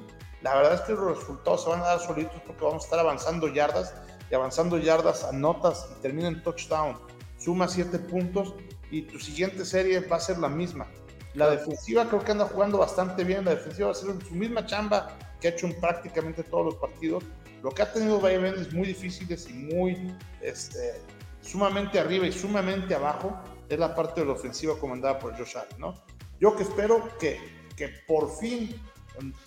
[0.42, 2.98] La verdad es que los resultados se van a dar solitos porque vamos a estar
[2.98, 3.94] avanzando yardas
[4.30, 6.98] y avanzando yardas a notas y termina en touchdown.
[7.38, 8.54] Suma 7 puntos
[8.90, 10.86] y tu siguiente serie va a ser la misma.
[11.34, 13.44] La defensiva creo que anda jugando bastante bien.
[13.44, 16.74] La defensiva va a ser su misma chamba que ha hecho en prácticamente todos los
[16.76, 17.24] partidos.
[17.62, 21.00] Lo que ha tenido es muy difíciles y muy este,
[21.42, 25.78] sumamente arriba y sumamente abajo es la parte de la ofensiva comandada por Josh Allen,
[25.78, 25.94] ¿no?
[26.40, 27.38] Yo que espero que,
[27.76, 28.80] que por fin,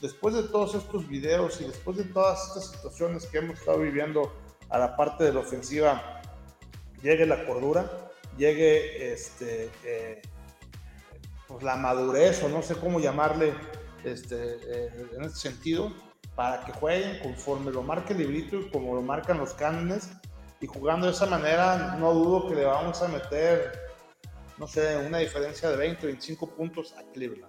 [0.02, 4.34] después de todos estos videos y después de todas estas situaciones que hemos estado viviendo
[4.70, 6.22] a la parte de la ofensiva,
[7.02, 10.22] llegue la cordura, llegue este, eh,
[11.48, 13.54] pues la madurez o no sé cómo llamarle
[14.04, 15.92] este, eh, en este sentido,
[16.36, 20.10] para que jueguen conforme lo marque el librito y como lo marcan los cánones.
[20.62, 23.72] Y jugando de esa manera, no dudo que le vamos a meter,
[24.58, 27.49] no sé, una diferencia de 20, 25 puntos a Cleveland.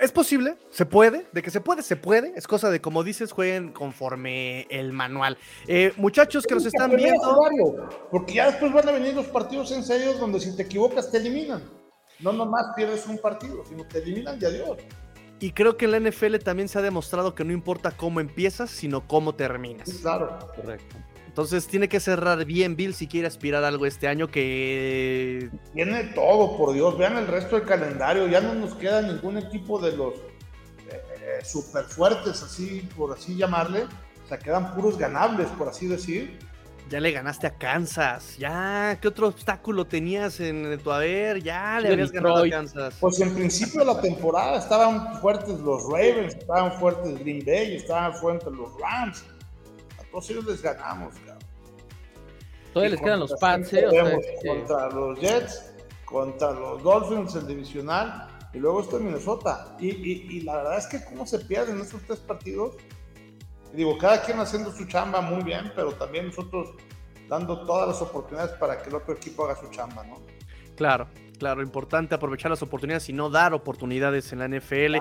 [0.00, 2.32] Es posible, se puede, de que se puede, se puede.
[2.36, 5.38] Es cosa de, como dices, jueguen conforme el manual.
[5.66, 7.88] Eh, muchachos que nos están viendo.
[8.10, 11.18] Porque ya después van a venir los partidos en serio donde si te equivocas te
[11.18, 11.62] eliminan
[12.20, 14.78] no nomás pierdes un partido, sino te eliminan de adiós.
[15.38, 18.70] Y creo que en la NFL también se ha demostrado que no importa cómo empiezas,
[18.70, 19.90] sino cómo terminas.
[20.00, 20.96] claro, correcto.
[21.36, 25.50] Entonces tiene que cerrar bien Bill si quiere aspirar a algo este año que...
[25.74, 26.96] Tiene todo, por Dios.
[26.96, 28.26] Vean el resto del calendario.
[28.26, 30.14] Ya no nos queda ningún equipo de los
[30.90, 33.82] eh, super fuertes, así, por así llamarle.
[33.82, 36.38] O sea, quedan puros ganables, por así decir
[36.88, 38.38] ya le ganaste a Kansas.
[38.38, 41.42] Ya, ¿qué otro obstáculo tenías en tu haber?
[41.42, 42.94] Ya le habías ganado a Kansas.
[42.98, 48.14] Pues en principio de la temporada estaban fuertes los Ravens, estaban fuertes Green Bay, estaban
[48.14, 49.24] fuertes los Rams.
[49.98, 51.12] A todos ellos les ganamos.
[52.76, 53.86] Todavía les quedan los Pats, ¿eh?
[54.46, 55.72] Contra los Jets,
[56.04, 59.74] contra los Dolphins, el divisional, y luego esto en Minnesota.
[59.80, 62.76] Y, y, y la verdad es que cómo se pierden estos tres partidos
[63.72, 66.70] digo, cada quien haciendo su chamba muy bien, pero también nosotros
[67.28, 70.16] dando todas las oportunidades para que el otro equipo haga su chamba, ¿no?
[70.76, 71.08] Claro,
[71.38, 74.96] claro, importante aprovechar las oportunidades y no dar oportunidades en la NFL.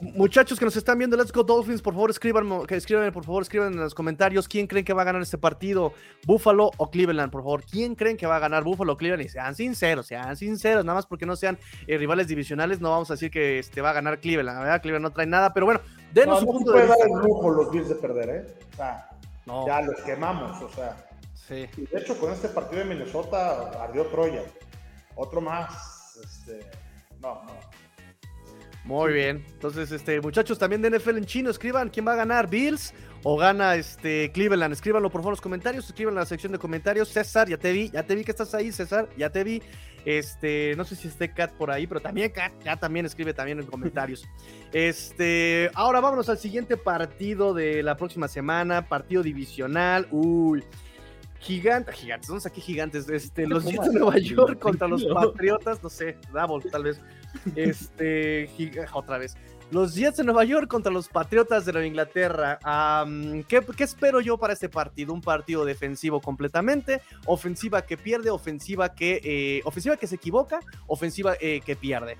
[0.00, 2.48] Muchachos que nos están viendo, Let's Go Dolphins, por favor escriban,
[3.12, 5.92] por favor escriban en los comentarios quién creen que va a ganar este partido,
[6.26, 9.28] Buffalo o Cleveland, por favor, quién creen que va a ganar Buffalo o Cleveland y
[9.28, 13.14] sean sinceros, sean sinceros, nada más porque no sean eh, rivales divisionales, no vamos a
[13.14, 14.82] decir que este va a ganar Cleveland, ¿verdad?
[14.82, 15.80] Cleveland no trae nada, pero bueno,
[16.12, 17.04] denos no, punto de vista.
[17.04, 18.54] el lujo los Bills de perder, ¿eh?
[18.72, 19.10] O sea,
[19.66, 20.96] ya los quemamos, o sea.
[21.34, 21.66] Sí.
[21.76, 24.42] Y de hecho con este partido de Minnesota ardió Troya
[25.16, 26.16] otro más.
[26.22, 26.60] Este,
[27.20, 27.84] no, no.
[28.84, 29.44] Muy bien.
[29.48, 32.92] Entonces, este, muchachos, también de NFL en chino, escriban quién va a ganar, Bills
[33.22, 34.74] o gana este Cleveland.
[34.74, 37.08] Escríbanlo por favor en los comentarios, escriban en la sección de comentarios.
[37.08, 39.62] César, ya te vi, ya te vi que estás ahí, César, ya te vi.
[40.04, 43.58] Este, no sé si esté Kat por ahí, pero también Kat, ya también escribe también
[43.58, 44.24] en comentarios.
[44.74, 50.08] Este, ahora vámonos al siguiente partido de la próxima semana, partido divisional.
[50.10, 50.64] Uy.
[51.44, 53.06] Gigantes, gigantes, ¿dónde saqué gigantes?
[53.06, 57.00] Este, los Jets de Nueva York contra los Patriotas, no sé, Double, tal vez.
[57.54, 58.48] Este,
[58.94, 59.36] otra vez.
[59.70, 62.58] Los Jets de Nueva York contra los Patriotas de Nueva Inglaterra.
[63.46, 65.12] ¿qué, espero yo para este partido?
[65.12, 71.34] Un partido defensivo completamente, ofensiva que pierde, ofensiva que, eh, ofensiva que se equivoca, ofensiva
[71.40, 72.16] eh, que pierde.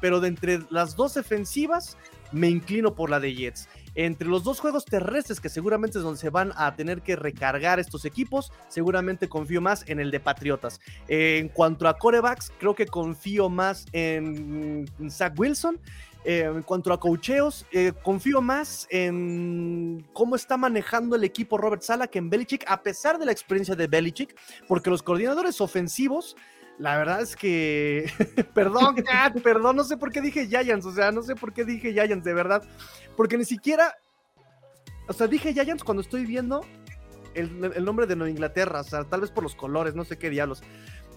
[0.00, 1.98] pero de entre las dos defensivas,
[2.32, 3.68] me inclino por la de Jets.
[4.00, 7.80] Entre los dos juegos terrestres que seguramente es donde se van a tener que recargar
[7.80, 10.80] estos equipos, seguramente confío más en el de Patriotas.
[11.08, 15.80] en cuanto a corebacks, creo que confío más en Zach Wilson.
[16.24, 21.82] Eh, en cuanto a cocheos, eh, confío más en cómo está manejando el equipo Robert
[21.82, 24.36] Sala que en Belichick, a pesar de la experiencia de Belichick,
[24.68, 26.36] porque los coordinadores ofensivos,
[26.78, 28.10] la verdad es que,
[28.54, 31.64] perdón, Kat, perdón, no sé por qué dije Giants, o sea, no sé por qué
[31.64, 32.62] dije Giants, de verdad,
[33.16, 33.96] porque ni siquiera,
[35.08, 36.64] o sea, dije Giants cuando estoy viendo
[37.34, 40.18] el, el nombre de Nueva Inglaterra, o sea, tal vez por los colores, no sé
[40.18, 40.62] qué diablos.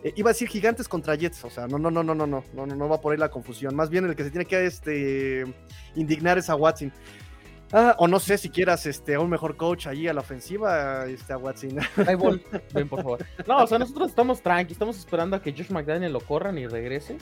[0.04, 2.44] Eh, iba a decir gigantes contra Jets, o sea, no, no, no, no, no, no,
[2.54, 3.76] no, no, va por ahí la confusión.
[3.76, 5.44] Más bien el que se tiene que este,
[5.96, 6.92] indignar es a Watson.
[7.74, 11.32] Ah, o no sé si quieras este, un mejor coach allí a la ofensiva, este,
[11.32, 11.80] a Watson.
[12.08, 12.16] Ahí
[12.74, 13.26] ven por favor.
[13.48, 16.68] No, o sea, nosotros estamos tranquilos, estamos esperando a que Josh McDaniel lo corran y
[16.68, 17.18] regrese.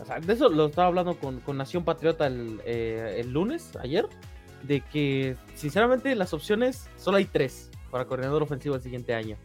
[0.00, 3.76] O sea, de eso lo estaba hablando con, con Nación Patriota el, eh, el lunes,
[3.80, 4.06] ayer,
[4.62, 9.36] de que sinceramente las opciones solo hay tres para coordinador ofensivo el siguiente año.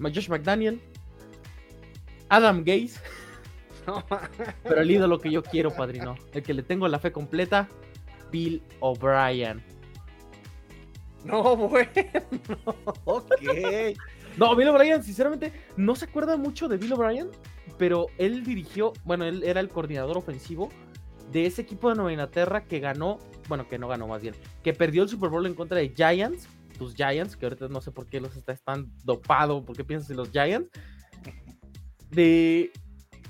[0.00, 0.80] Josh McDaniel,
[2.28, 3.00] Adam Gaze.
[4.62, 6.16] Pero el ídolo que yo quiero, padrino.
[6.32, 7.68] El que le tengo la fe completa,
[8.30, 9.62] Bill O'Brien.
[11.24, 11.90] No, bueno.
[13.04, 13.32] ok.
[14.36, 17.30] No, Bill O'Brien, sinceramente, no se acuerda mucho de Bill O'Brien,
[17.78, 20.68] pero él dirigió, bueno, él era el coordinador ofensivo
[21.32, 23.18] de ese equipo de Nueva Inglaterra que ganó,
[23.48, 26.48] bueno, que no ganó más bien, que perdió el Super Bowl en contra de Giants,
[26.78, 30.10] tus Giants, que ahorita no sé por qué los está, están dopado, por qué piensas
[30.10, 30.70] en los Giants,
[32.10, 32.70] de.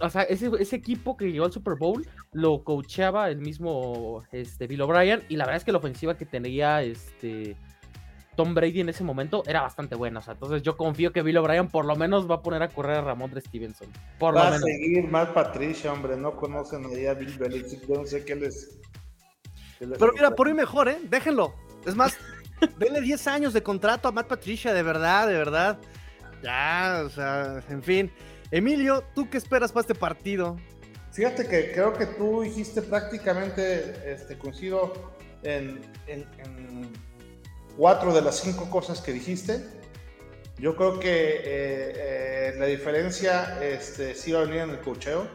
[0.01, 4.82] O sea, ese, equipo que llegó al Super Bowl lo coacheaba el mismo este, Bill
[4.82, 5.24] O'Brien.
[5.28, 7.57] Y la verdad es que la ofensiva que tenía este,
[8.37, 10.20] Tom Brady en ese momento era bastante buena.
[10.20, 12.68] O sea, entonces yo confío que Bill O'Brien por lo menos va a poner a
[12.68, 13.89] correr a Ramón de Stevenson.
[14.18, 16.16] Por va a seguir más Patricia, hombre.
[16.16, 17.87] No conocen a Bill Belichick.
[17.89, 18.78] Yo no sé qué les.
[19.78, 20.99] Pero mira, por hoy mejor, ¿eh?
[21.09, 21.55] Déjenlo.
[21.87, 22.18] Es más,
[22.78, 25.78] denle 10 años de contrato a Matt Patricia, de verdad, de verdad.
[26.43, 28.12] Ya, o sea, en fin.
[28.51, 30.57] Emilio, ¿tú qué esperas para este partido?
[31.17, 34.93] Fíjate que creo que tú dijiste prácticamente, este, coincido
[35.43, 35.81] en,
[37.75, 39.64] cuatro de las cinco cosas que dijiste.
[40.59, 45.27] Yo creo que eh, eh, la diferencia este, sí va a venir en el cocheo.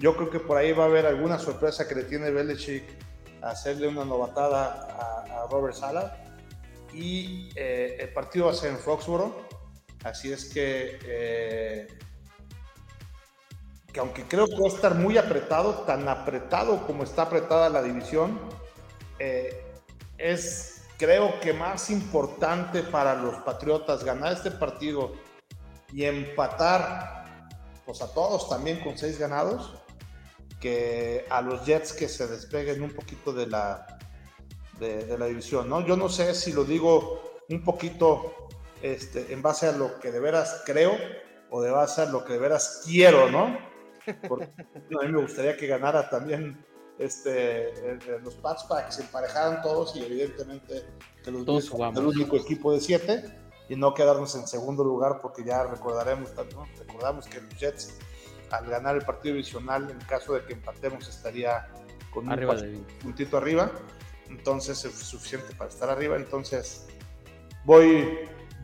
[0.00, 2.82] Yo creo que por ahí va a haber alguna sorpresa que le tiene Belichick
[3.42, 4.88] a hacerle una novatada
[5.22, 6.16] a, Robert Sala.
[6.92, 9.46] Y eh, el partido va a ser en Foxborough.
[10.02, 11.86] Así es que
[13.92, 17.82] que aunque creo que va a estar muy apretado, tan apretado como está apretada la
[17.82, 18.38] división,
[19.18, 19.66] eh,
[20.18, 25.12] es creo que más importante para los Patriotas ganar este partido
[25.92, 27.50] y empatar
[27.84, 29.74] pues a todos también con seis ganados
[30.60, 33.98] que a los Jets que se despeguen un poquito de la,
[34.78, 35.68] de, la división.
[35.68, 35.84] ¿no?
[35.84, 38.48] Yo no sé si lo digo un poquito
[38.80, 40.96] este, en base a lo que de veras creo
[41.50, 43.71] o de base a lo que de veras quiero, ¿no?
[44.28, 46.64] Porque a mí me gustaría que ganara también
[46.98, 50.84] este, los Pats para que se emparejaran todos y evidentemente
[51.24, 53.24] que los el único equipo de siete
[53.68, 56.30] y no quedarnos en segundo lugar porque ya recordaremos,
[56.78, 57.98] recordamos que los Jets
[58.50, 61.68] al ganar el partido divisional en caso de que empatemos estaría
[62.12, 63.72] con un puntito arriba.
[64.28, 66.16] Entonces es suficiente para estar arriba.
[66.16, 66.86] Entonces
[67.64, 68.18] voy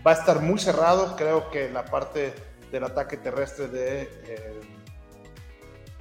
[0.06, 1.16] va a estar muy cerrado.
[1.16, 2.34] Creo que la parte
[2.70, 4.57] del ataque terrestre de eh,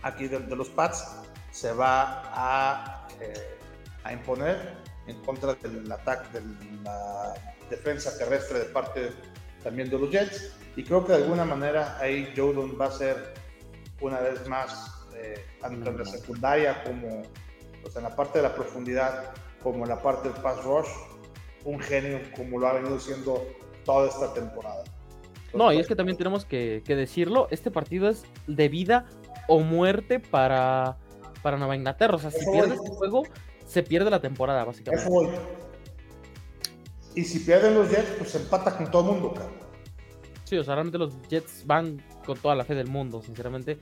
[0.03, 1.05] aquí de, los Pats
[1.51, 3.57] se va a, eh,
[4.03, 4.77] a, imponer
[5.07, 7.33] en contra del ataque, de la
[7.69, 9.11] defensa terrestre de parte
[9.63, 10.53] también de los Jets.
[10.75, 13.33] Y creo que de alguna manera ahí Jordan va a ser
[14.01, 17.23] una vez más, eh, tanto en la secundaria como
[17.81, 19.33] pues, en la parte de la profundidad,
[19.63, 20.87] como en la parte del pass rush,
[21.65, 23.45] un genio como lo ha venido siendo
[23.83, 24.83] toda esta temporada.
[25.53, 29.05] no, y es que también tenemos que, que, decirlo, este partido es de vida
[29.47, 30.97] o muerte para,
[31.41, 32.15] para Nueva Inglaterra.
[32.15, 33.23] O sea, si pierde este juego,
[33.65, 35.09] se pierde la temporada, básicamente.
[37.15, 39.55] Y si pierden los Jets, pues empata con todo el mundo, cabrón.
[40.43, 43.79] Sí, o sea, realmente los Jets van con toda la fe del mundo, sinceramente.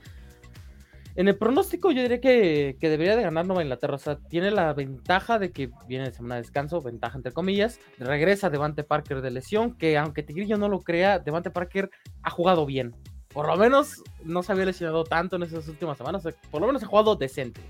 [1.16, 3.94] En el pronóstico yo diría que, debería de ganar Nueva Inglaterra.
[3.94, 7.80] O sea, tiene la ventaja de que viene de semana de descanso, ventaja entre comillas.
[7.98, 11.90] Regresa Devante Parker de lesión, que aunque Tigrillo no lo crea, Devante Parker
[12.22, 12.94] ha jugado bien.
[13.36, 16.26] Por lo menos no se había lesionado tanto en esas últimas semanas.
[16.50, 17.60] por lo menos ha jugado decente.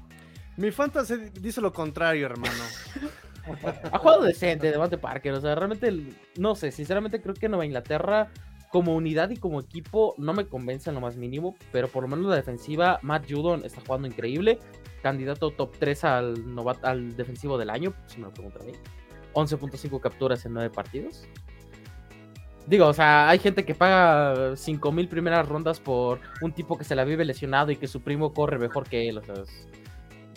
[0.56, 2.54] Mi fantasy dice lo contrario, hermano.
[3.90, 5.32] ha jugado decente Devante Parker.
[5.32, 5.92] O sea, realmente,
[6.38, 8.30] no sé, sinceramente creo que Nueva Inglaterra
[8.70, 12.10] como unidad y como equipo no me convence en lo más mínimo, pero por lo
[12.10, 14.60] menos la defensiva, Matt Judon está jugando increíble,
[15.02, 16.44] candidato top 3 al,
[16.82, 18.72] al defensivo del año, si me lo preguntan a mí.
[19.34, 21.26] 11.5 capturas en 9 partidos.
[22.66, 26.96] Digo, o sea, hay gente que paga 5.000 primeras rondas por un tipo que se
[26.96, 29.18] la vive lesionado y que su primo corre mejor que él.
[29.18, 29.34] O sea,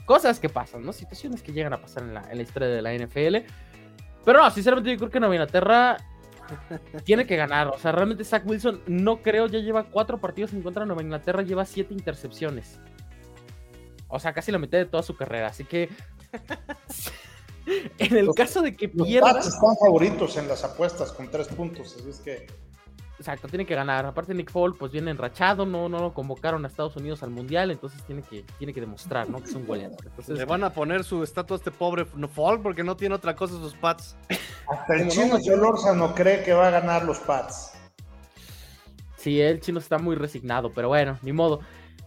[0.06, 0.94] cosas que pasan, ¿no?
[0.94, 3.38] Situaciones que llegan a pasar en la, en la historia de la NFL.
[4.26, 5.98] Pero no, sinceramente yo creo que Nueva Inglaterra
[7.04, 7.68] tiene que ganar.
[7.70, 11.02] O sea, realmente Zach Wilson, no creo, ya lleva cuatro partidos en contra de Nueva
[11.02, 12.80] Inglaterra, lleva siete intercepciones.
[14.08, 15.48] O sea, casi la mitad de toda su carrera.
[15.48, 15.90] Así que.
[17.98, 19.34] en el caso de que pierda.
[19.34, 21.96] Los están favoritos en las apuestas con tres puntos.
[21.98, 22.48] Así es que.
[23.18, 24.06] Exacto, tiene que ganar.
[24.06, 27.70] Aparte Nick Fall, pues viene enrachado, no, no lo convocaron a Estados Unidos al Mundial,
[27.70, 29.40] entonces tiene que, tiene que demostrar, ¿no?
[29.40, 30.00] Que es un goleador.
[30.28, 33.56] Le van a poner su estatua a este pobre Fall porque no tiene otra cosa
[33.56, 34.16] sus pads.
[34.70, 37.74] Hasta el chino no, no cree que va a ganar los pads.
[39.18, 41.60] Sí, el chino está muy resignado, pero bueno, ni modo.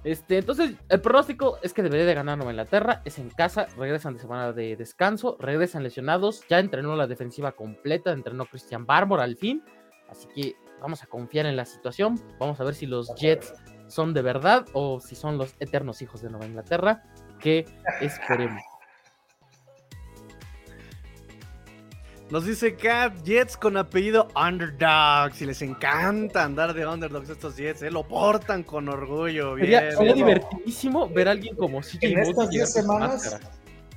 [0.04, 3.02] Este, entonces, el pronóstico es que debería de ganar Nueva Inglaterra.
[3.04, 6.44] Es en casa, regresan de semana de descanso, regresan lesionados.
[6.48, 9.62] Ya entrenó la defensiva completa, entrenó Christian Barmore al fin.
[10.08, 12.20] Así que vamos a confiar en la situación.
[12.38, 13.54] Vamos a ver si los Jets
[13.86, 17.04] son de verdad o si son los eternos hijos de Nueva Inglaterra.
[17.38, 17.64] Que
[18.00, 18.62] esperemos.
[22.32, 25.42] Nos dice Cat, Jets con apellido Underdogs.
[25.42, 27.90] Y les encanta andar de Underdogs estos Jets, ¿eh?
[27.90, 29.54] lo portan con orgullo.
[29.56, 33.38] Bien, sería, divertidísimo ver a alguien como CJ En estas 10 semanas,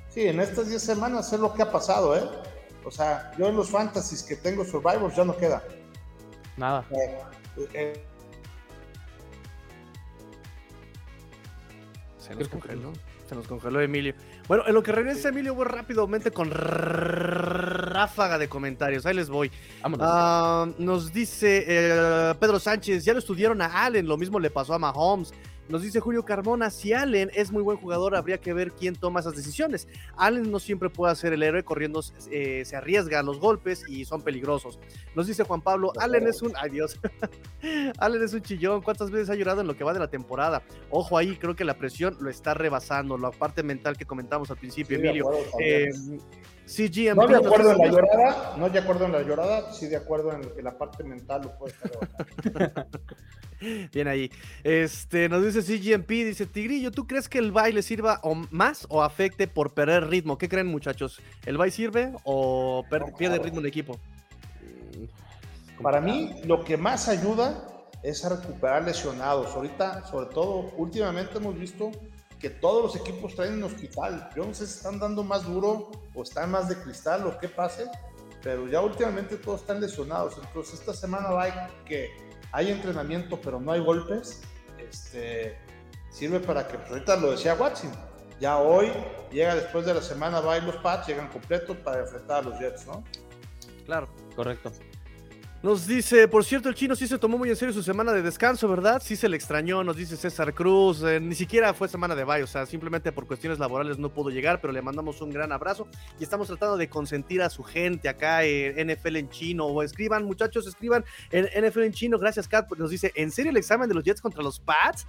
[0.09, 2.23] sí, en estas 10 semanas es lo que ha pasado, ¿eh?
[2.83, 5.63] O sea, yo en los fantasies que tengo Survivors ya no queda.
[6.57, 6.83] Nada.
[12.17, 12.91] Se nos congeló.
[13.29, 14.13] Se nos congeló Emilio.
[14.47, 19.05] Bueno, en lo que regresa Emilio, voy rápidamente con ráfaga de comentarios.
[19.07, 19.51] Ahí les voy.
[19.99, 24.75] Ah, nos dice eh, Pedro Sánchez, ya lo estudiaron a Allen, lo mismo le pasó
[24.75, 25.33] a Mahomes.
[25.67, 29.19] Nos dice Julio Carmona, si Allen es muy buen jugador, habría que ver quién toma
[29.19, 29.87] esas decisiones.
[30.15, 34.05] Allen no siempre puede ser el héroe, corriendo eh, se arriesga a los golpes y
[34.05, 34.79] son peligrosos.
[35.15, 36.53] Nos dice Juan Pablo, Allen es un...
[36.55, 36.99] Ay Dios.
[37.97, 38.81] Allen es un chillón.
[38.81, 40.61] ¿Cuántas veces ha llorado en lo que va de la temporada?
[40.91, 43.17] Ojo ahí, creo que la presión lo está rebasando.
[43.17, 45.29] La parte mental que comentamos al principio, Emilio.
[46.67, 47.15] GM.
[47.15, 50.33] No de acuerdo en la llorada, no de acuerdo en la llorada, sí de acuerdo
[50.33, 52.87] en, la parte mental lo puede estar
[53.93, 54.29] Bien ahí.
[54.63, 59.01] Este, nos dice CGMP, dice Tigrillo, ¿tú crees que el baile sirva o más o
[59.01, 60.37] afecte por perder ritmo?
[60.37, 61.21] ¿Qué creen muchachos?
[61.45, 62.83] ¿El baile sirve o
[63.17, 63.97] pierde ritmo el equipo?
[65.81, 67.65] Para mí, lo que más ayuda
[68.03, 69.55] es a recuperar lesionados.
[69.55, 71.91] Ahorita, sobre todo, últimamente hemos visto
[72.45, 74.29] que todos los equipos traen un hospital.
[74.35, 77.49] Yo no sé si están dando más duro o están más de cristal o qué
[77.49, 77.89] pase,
[78.43, 80.35] pero ya últimamente todos están lesionados.
[80.37, 82.15] Entonces esta semana va que
[82.51, 84.41] hay entrenamiento pero no hay golpes.
[84.77, 85.57] Este,
[86.11, 87.91] sirve para que, pues ahorita lo decía Watson,
[88.39, 88.91] ya hoy
[89.31, 92.59] llega después de la semana, va y los Pats llegan completos para enfrentar a los
[92.59, 93.03] Jets, ¿no?
[93.87, 94.71] Claro, correcto.
[95.65, 98.21] Nos dice, por cierto, el chino sí se tomó muy en serio su semana de
[98.21, 99.01] descanso, ¿verdad?
[99.03, 101.01] Sí se le extrañó, nos dice César Cruz.
[101.01, 104.29] Eh, ni siquiera fue semana de bye, o sea, simplemente por cuestiones laborales no pudo
[104.29, 105.87] llegar, pero le mandamos un gran abrazo
[106.19, 109.65] y estamos tratando de consentir a su gente acá en NFL en chino.
[109.65, 112.19] O escriban, muchachos, escriban en NFL en chino.
[112.19, 112.71] Gracias, Kat.
[112.77, 115.07] Nos dice, ¿en serio el examen de los Jets contra los Pats?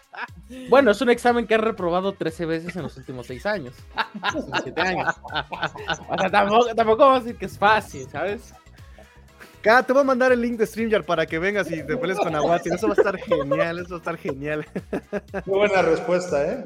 [0.70, 3.74] bueno, es un examen que ha reprobado 13 veces en los últimos 6 años.
[4.76, 5.20] años.
[6.08, 8.54] O sea, tampoco, tampoco vamos a decir que es fácil, ¿sabes?
[9.62, 12.34] Te voy a mandar el link de StreamYard para que vengas y te pelees con
[12.34, 12.70] Aguati.
[12.70, 14.66] Eso va a estar genial, eso va a estar genial.
[15.46, 16.64] Muy buena respuesta, ¿eh?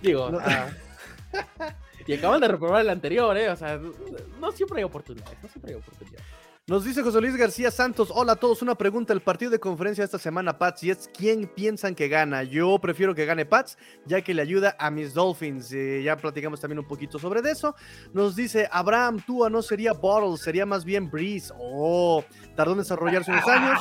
[0.00, 0.68] Digo, ah.
[2.06, 3.50] y acaban de reprobar el anterior, ¿eh?
[3.50, 3.78] O sea,
[4.40, 6.26] no siempre hay oportunidades, no siempre hay oportunidades.
[6.66, 10.04] Nos dice José Luis García Santos, hola a todos, una pregunta, el partido de conferencia
[10.04, 12.44] esta semana, Pats, y es ¿quién piensan que gana?
[12.44, 16.60] Yo prefiero que gane Pats, ya que le ayuda a mis Dolphins, eh, ya platicamos
[16.60, 17.74] también un poquito sobre eso.
[18.12, 22.22] Nos dice, Abraham, Tua no sería Bottles, sería más bien Breeze, oh,
[22.54, 23.80] tardó en desarrollarse unos años,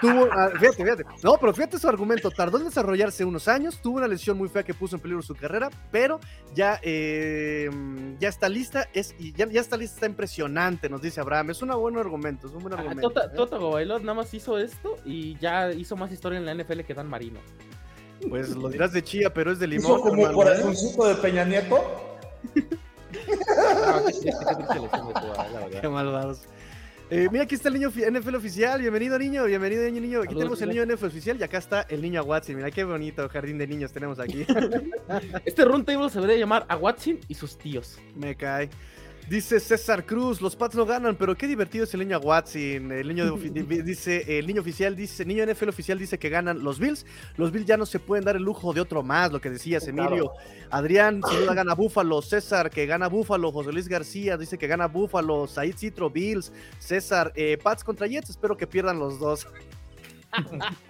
[0.00, 3.98] tuvo, ah, fíjate, fíjate, no, pero fíjate su argumento, tardó en desarrollarse unos años, tuvo
[3.98, 6.20] una lesión muy fea que puso en peligro su carrera, pero
[6.54, 7.68] ya, eh,
[8.18, 11.74] ya está lista, es, ya, ya está lista, está impresionante, nos dice Abraham, es una
[11.74, 13.10] buena argumento, es un buen argumento.
[13.10, 13.86] Tota, ¿eh?
[13.86, 17.40] Nada más hizo esto y ya hizo más historia en la NFL que Dan Marino.
[18.28, 19.84] Pues lo dirás de chía, pero es de limón.
[19.84, 20.34] Hizo como hermano, ¿eh?
[20.34, 21.82] corazoncito de Peña Nieto.
[23.14, 25.80] No, qué triste, qué triste lesión de Tua, la verdad.
[25.80, 26.40] Qué malvados.
[27.10, 28.80] Eh, mira, aquí está el niño NFL oficial.
[28.80, 29.44] Bienvenido, niño.
[29.44, 30.00] Bienvenido, niño.
[30.00, 30.18] niño.
[30.20, 30.96] Aquí Saludos, tenemos el niño.
[30.96, 32.54] NFL oficial y acá está el niño Aguatsi.
[32.54, 34.46] Mira qué bonito jardín de niños tenemos aquí.
[35.44, 37.98] Este run table se debería llamar a Watson y sus tíos.
[38.16, 38.70] Me cae.
[39.28, 42.92] Dice César Cruz, los Pats no ganan, pero qué divertido es el niño Watson.
[42.92, 46.78] El niño de dice, el niño oficial dice, niño NFL oficial dice que ganan los
[46.78, 47.06] Bills.
[47.36, 49.88] Los Bills ya no se pueden dar el lujo de otro más, lo que decías,
[49.88, 50.32] Emilio.
[50.70, 52.20] Adrián, sin duda gana Búfalo.
[52.20, 53.50] César, que gana Búfalo.
[53.50, 55.46] José Luis García dice que gana Búfalo.
[55.46, 56.52] Said Citro, Bills.
[56.78, 59.46] César, eh, Pats contra Jets, espero que pierdan los dos.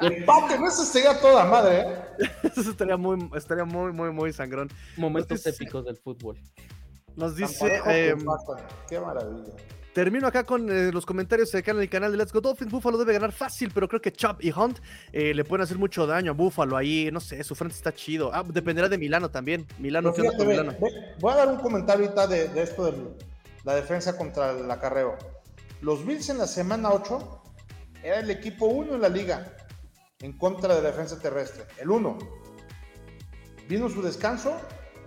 [0.01, 2.31] Empate, no eso sería toda madre, ¿eh?
[2.57, 4.71] Eso estaría muy, estaría muy, muy, muy sangrón.
[4.97, 6.39] Momentos épicos del fútbol.
[7.17, 8.25] Nos dice, em.
[8.89, 9.53] Qué maravilla.
[9.95, 12.73] Termino acá con eh, los comentarios acá en el canal de Let's Go Dolphins.
[12.73, 14.81] Buffalo debe ganar fácil, pero creo que Chop y Hunt
[15.13, 17.11] eh, le pueden hacer mucho daño a Buffalo ahí.
[17.13, 18.35] No sé, su frente está chido.
[18.35, 19.65] Ah, dependerá de Milano también.
[19.79, 20.73] Milano, ¿qué onda con ve, Milano?
[20.81, 22.99] ve, voy a dar un comentario ahorita de, de esto de
[23.63, 25.17] la defensa contra el acarreo.
[25.81, 27.43] Los Bills en la semana 8
[28.03, 29.55] era el equipo 1 en la liga
[30.23, 31.67] en contra de la defensa terrestre.
[31.79, 32.19] El 1.
[33.69, 34.61] Vino su descanso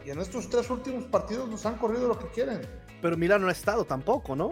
[0.08, 2.62] y en estos tres últimos partidos nos han corrido lo que quieren.
[3.02, 4.52] Pero Milano no ha estado tampoco, ¿no?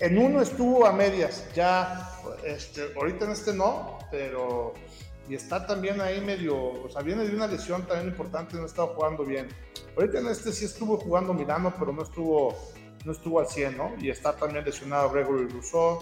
[0.00, 2.10] En uno estuvo a medias, ya,
[2.44, 4.74] este, ahorita en este no, pero
[5.28, 8.66] y está también ahí medio, o sea, viene de una lesión también importante, no ha
[8.66, 9.46] estado jugando bien.
[9.96, 12.52] Ahorita en este sí estuvo jugando Milano, pero no estuvo,
[13.04, 13.94] no estuvo al 100, ¿no?
[14.00, 16.00] Y está también lesionado Gregory Rousseau.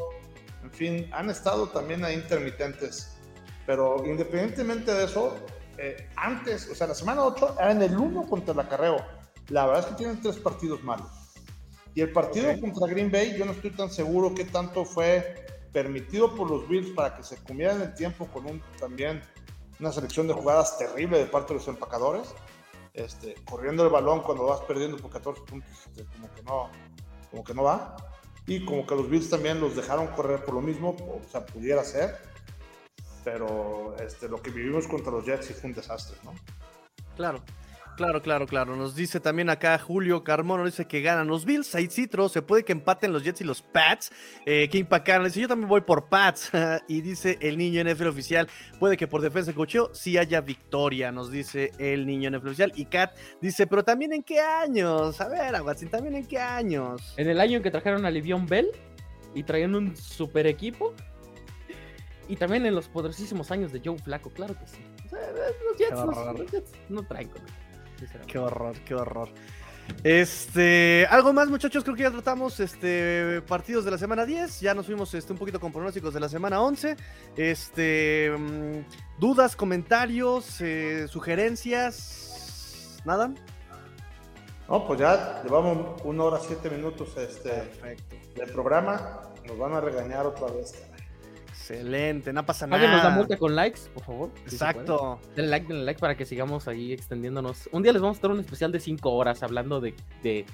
[0.62, 3.18] En fin, han estado también ahí intermitentes.
[3.66, 5.36] Pero independientemente de eso,
[5.79, 8.97] eh, antes, o sea, la semana 8 era en el 1 contra el acarreo.
[9.49, 11.09] La verdad es que tienen tres partidos malos.
[11.95, 12.61] Y el partido Ok.
[12.61, 16.91] contra Green Bay, yo no estoy tan seguro qué tanto fue permitido por los Bills
[16.91, 19.23] para que se comieran el tiempo con un también
[19.81, 22.29] una selección de jugadas terrible de parte de los empacadores.
[22.95, 26.70] Este, corriendo el balón cuando vas perdiendo por 14 puntos, este, como que no,
[27.31, 27.97] como que no va.
[28.47, 31.83] Y como que los Bills también los dejaron correr por lo mismo, o sea, pudiera
[31.85, 32.16] ser.
[33.25, 36.33] Pero este, lo que vivimos contra los Jets sí fue un desastre, ¿no?
[37.16, 37.43] Claro.
[37.97, 38.75] Claro, claro, claro.
[38.75, 41.66] Nos dice también acá Julio Carmona, dice que ganan los Bills.
[41.66, 44.11] Said Citro, se puede que empaten los Jets y los Pats.
[44.47, 46.51] Eh, King Pacano dice, yo también voy por Pats.
[46.89, 48.49] y dice el niño NFL oficial,
[48.79, 52.73] puede que por defensa de cocheo sí haya victoria, nos dice el niño NFL oficial.
[52.77, 55.20] Y Kat dice, pero también en qué años.
[55.20, 57.14] A ver, Aguatzin, también en qué años.
[57.18, 58.70] En el año en que trajeron a Livion Bell
[59.35, 60.95] y traían un super equipo.
[62.33, 64.78] Y también en los poderosísimos años de Joe Flaco, claro que sí.
[65.05, 65.20] O sea,
[65.68, 67.43] los Jets, no, los Jets no traen con.
[68.26, 69.28] Qué horror, qué horror.
[70.03, 74.72] Este, algo más muchachos, creo que ya tratamos este partidos de la semana 10, ya
[74.72, 76.97] nos fuimos este un poquito con pronósticos de la semana 11.
[77.37, 83.35] Este, mm, dudas, comentarios, eh, sugerencias, nada.
[84.70, 88.16] No, pues ya llevamos una hora siete minutos este, Perfecto.
[88.37, 89.20] del programa.
[89.47, 90.72] Nos van a regañar otra vez.
[91.53, 93.14] Excelente, no pasa Páguenos la nada.
[93.16, 94.30] multa con likes, por favor.
[94.46, 94.55] si.
[94.55, 95.20] Exacto.
[95.36, 97.68] Denle like, denle like para que sigamos ahí extendiéndonos.
[97.72, 100.44] Un día les vamos a dar un especial de 5 horas hablando de, de,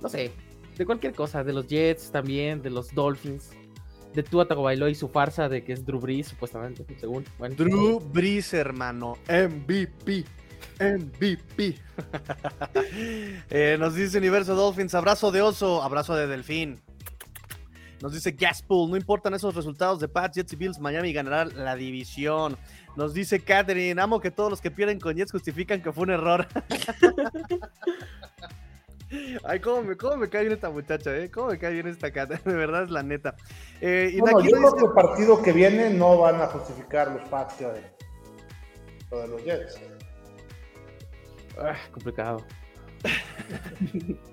[0.00, 0.32] no sé,
[0.78, 3.50] de cualquier cosa, de los Jets también, de los Dolphins,
[4.14, 7.24] de Tua Tagovailoa y su farsa de que es Drew Brees, supuestamente, según.
[7.38, 9.16] Bueno, Drew Brees, hermano.
[9.28, 10.24] MVP.
[10.80, 11.74] MVP.
[13.50, 16.80] Eh, nos dice Universo Dolphins, abrazo de oso, abrazo de delfín.
[18.00, 21.76] Nos dice Gaspool, no importan esos resultados de Pats, Jets y Bills, Miami ganará la
[21.76, 22.56] división.
[22.96, 26.10] Nos dice Catherine, amo que todos los que pierden con Jets justifican que fue un
[26.10, 26.46] error.
[29.44, 31.30] Ay, cómo me, cómo me cae bien esta muchacha, ¿eh?
[31.30, 33.34] Cómo me cae bien esta Cat, de verdad es la neta.
[33.80, 37.10] Eh, y Bueno, yo nos creo que el partido que viene no van a justificar
[37.10, 37.82] los Pats de,
[39.10, 39.80] lo de los Jets.
[41.58, 42.44] ah, complicado.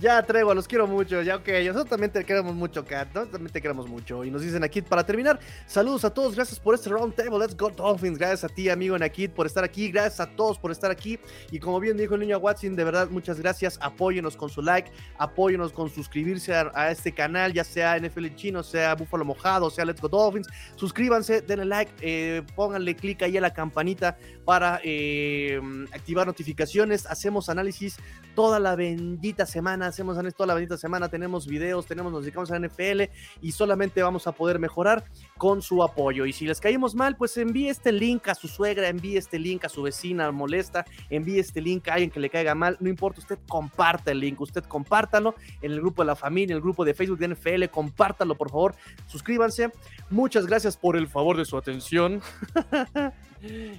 [0.00, 1.22] Ya, Tregua, los quiero mucho.
[1.22, 3.08] Ya, ok, nosotros también te queremos mucho, Kat.
[3.08, 4.24] Nosotros también te queremos mucho.
[4.24, 6.36] Y nos dicen aquí, para terminar, saludos a todos.
[6.36, 7.36] Gracias por este round table.
[7.36, 8.16] Let's go, Dolphins.
[8.16, 9.90] Gracias a ti, amigo Nakid, por estar aquí.
[9.90, 11.18] Gracias a todos por estar aquí.
[11.50, 13.76] Y como bien dijo el niño Watson, de verdad, muchas gracias.
[13.82, 14.88] Apóyenos con su like,
[15.18, 20.00] apóyenos con suscribirse a, este canal, ya sea NFL Chino, sea Búfalo Mojado, sea Let's
[20.00, 20.46] Go Dolphins.
[20.76, 24.16] Suscríbanse, denle like, eh, pónganle clic ahí a la campanita
[24.48, 25.60] para eh,
[25.92, 27.04] activar notificaciones.
[27.04, 27.98] Hacemos análisis
[28.34, 32.50] toda la bendita semana hacemos análisis toda la bendita semana, tenemos videos, tenemos, nos dedicamos
[32.50, 33.10] a la NFL
[33.42, 35.04] y solamente vamos a poder mejorar
[35.36, 36.24] con su apoyo.
[36.24, 39.66] Y si les caímos mal, pues envíe este link a su suegra, envíe este link
[39.66, 43.20] a su vecina molesta, envíe este link a alguien que le caiga mal, no importa,
[43.20, 46.86] usted comparta el link, usted compártalo en el grupo de la familia, en el grupo
[46.86, 48.74] de Facebook de NFL, compártalo por favor,
[49.08, 49.70] suscríbanse.
[50.08, 52.22] Muchas gracias por el favor de su atención.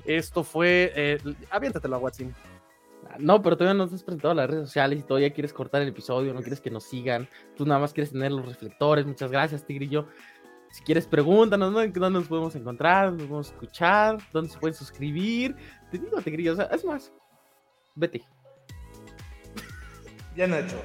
[0.06, 1.20] Esto fue, eh,
[1.50, 2.34] aviéntatelo a Watson.
[3.18, 5.82] No, pero todavía no te has presentado a las redes sociales y todavía quieres cortar
[5.82, 7.28] el episodio, no quieres que nos sigan,
[7.58, 9.06] tú nada más quieres tener los reflectores.
[9.06, 10.08] Muchas gracias, Tigrillo.
[10.72, 11.80] Si quieres, pregúntanos, ¿no?
[11.80, 13.08] ¿Dónde nos podemos encontrar?
[13.08, 14.18] ¿Dónde nos podemos escuchar?
[14.32, 15.56] ¿Dónde se pueden suscribir?
[15.92, 17.12] Te digo, Tigrillo, o sea, es más,
[17.96, 18.24] vete.
[20.36, 20.80] Bien hecho.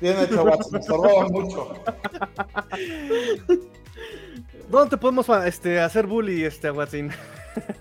[0.00, 0.82] Bien hecho, Watson.
[0.82, 1.74] Se roban mucho.
[4.70, 7.10] ¿Dónde te podemos este, hacer bully, este, Watson?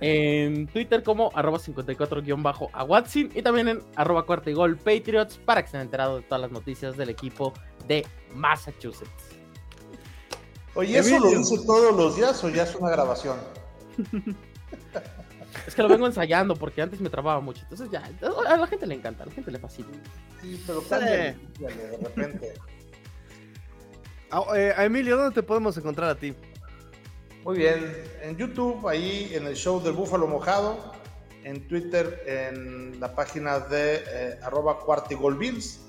[0.01, 2.23] En Twitter como arroba 54
[2.73, 6.27] a Watson y también en arroba cuarta y gol Patriots para que estén enterados de
[6.27, 7.53] todas las noticias del equipo
[7.87, 9.35] de Massachusetts.
[10.75, 13.37] Oye, ¿eso lo dice todos los días o ya es una grabación?
[15.65, 17.61] Es que lo vengo ensayando porque antes me trababa mucho.
[17.63, 18.03] Entonces ya,
[18.47, 19.87] a la gente le encanta, a la gente le fascina.
[20.41, 22.53] Sí, pero cállale, de repente.
[24.29, 26.35] A, eh, Emilio, ¿dónde te podemos encontrar a ti?
[27.45, 27.93] Muy bien,
[28.23, 30.93] en YouTube, ahí en el show del Búfalo Mojado,
[31.43, 35.81] en Twitter, en la página de eh, arroba cuartigolbills,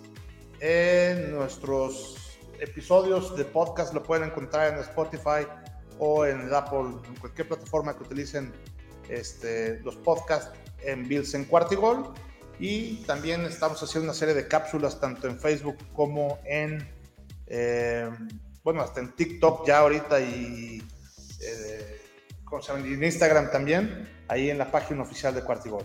[0.60, 5.48] en nuestros episodios de podcast lo pueden encontrar en Spotify
[5.98, 8.52] o en Apple, en cualquier plataforma que utilicen
[9.08, 10.50] este, los podcasts
[10.82, 12.12] en Bills en Cuartigol.
[12.58, 16.86] Y también estamos haciendo una serie de cápsulas tanto en Facebook como en,
[17.46, 18.10] eh,
[18.62, 20.82] bueno, hasta en TikTok ya ahorita y
[21.46, 22.00] eh,
[22.68, 25.84] en Instagram también, ahí en la página oficial de Cuartigol.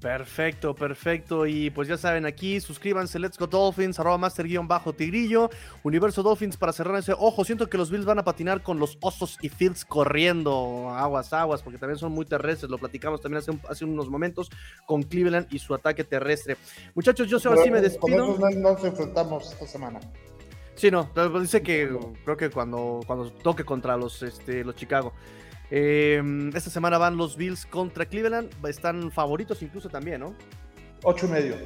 [0.00, 1.46] Perfecto, perfecto.
[1.46, 5.50] Y pues ya saben, aquí suscríbanse, Let's Go Dolphins, arroba master-tigrillo,
[5.82, 7.12] Universo Dolphins para cerrar ese.
[7.12, 10.90] Ojo, siento que los Bills van a patinar con los osos y Fields corriendo.
[10.90, 12.70] Aguas, aguas, porque también son muy terrestres.
[12.70, 14.50] Lo platicamos también hace, hace unos momentos
[14.86, 16.56] con Cleveland y su ataque terrestre.
[16.94, 18.38] Muchachos, yo ahora sí me despido.
[18.38, 19.98] no nos enfrentamos esta semana.
[20.78, 21.10] Sí, no,
[21.40, 21.90] dice que
[22.24, 25.12] creo que cuando, cuando toque contra los, este, los Chicago.
[25.72, 28.48] Em, esta semana van los Bills contra Cleveland.
[28.64, 30.36] Están favoritos incluso también, ¿no?
[31.02, 31.56] Ocho y medio.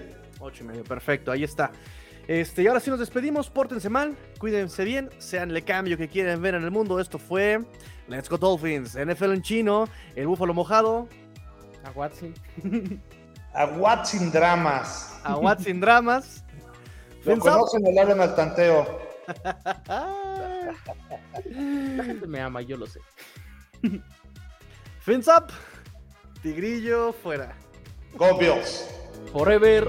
[0.41, 1.73] Ocho y medio, perfecto, ahí está.
[2.27, 6.41] Este, y ahora sí nos despedimos, pórtense mal, cuídense bien, sean el cambio que quieren
[6.41, 6.99] ver en el mundo.
[6.99, 7.61] Esto fue
[8.09, 11.07] Let's Go Dolphins, NFL en chino, el búfalo mojado.
[11.85, 12.33] A Watson.
[13.53, 15.21] A Watson Dramas.
[15.23, 16.43] A Watson Dramas.
[17.25, 19.01] Lo conocen el hablan al tanteo.
[21.45, 23.01] La gente me ama, yo lo sé.
[25.01, 25.53] Fins up.
[26.43, 27.57] Tigrillo fuera.
[28.15, 28.89] Go Bills.
[29.33, 29.87] Forever.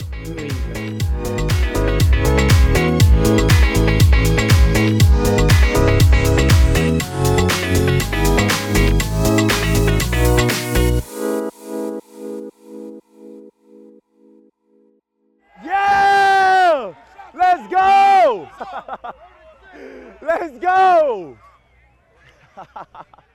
[17.53, 18.49] Let's go!
[20.23, 21.37] Let's go!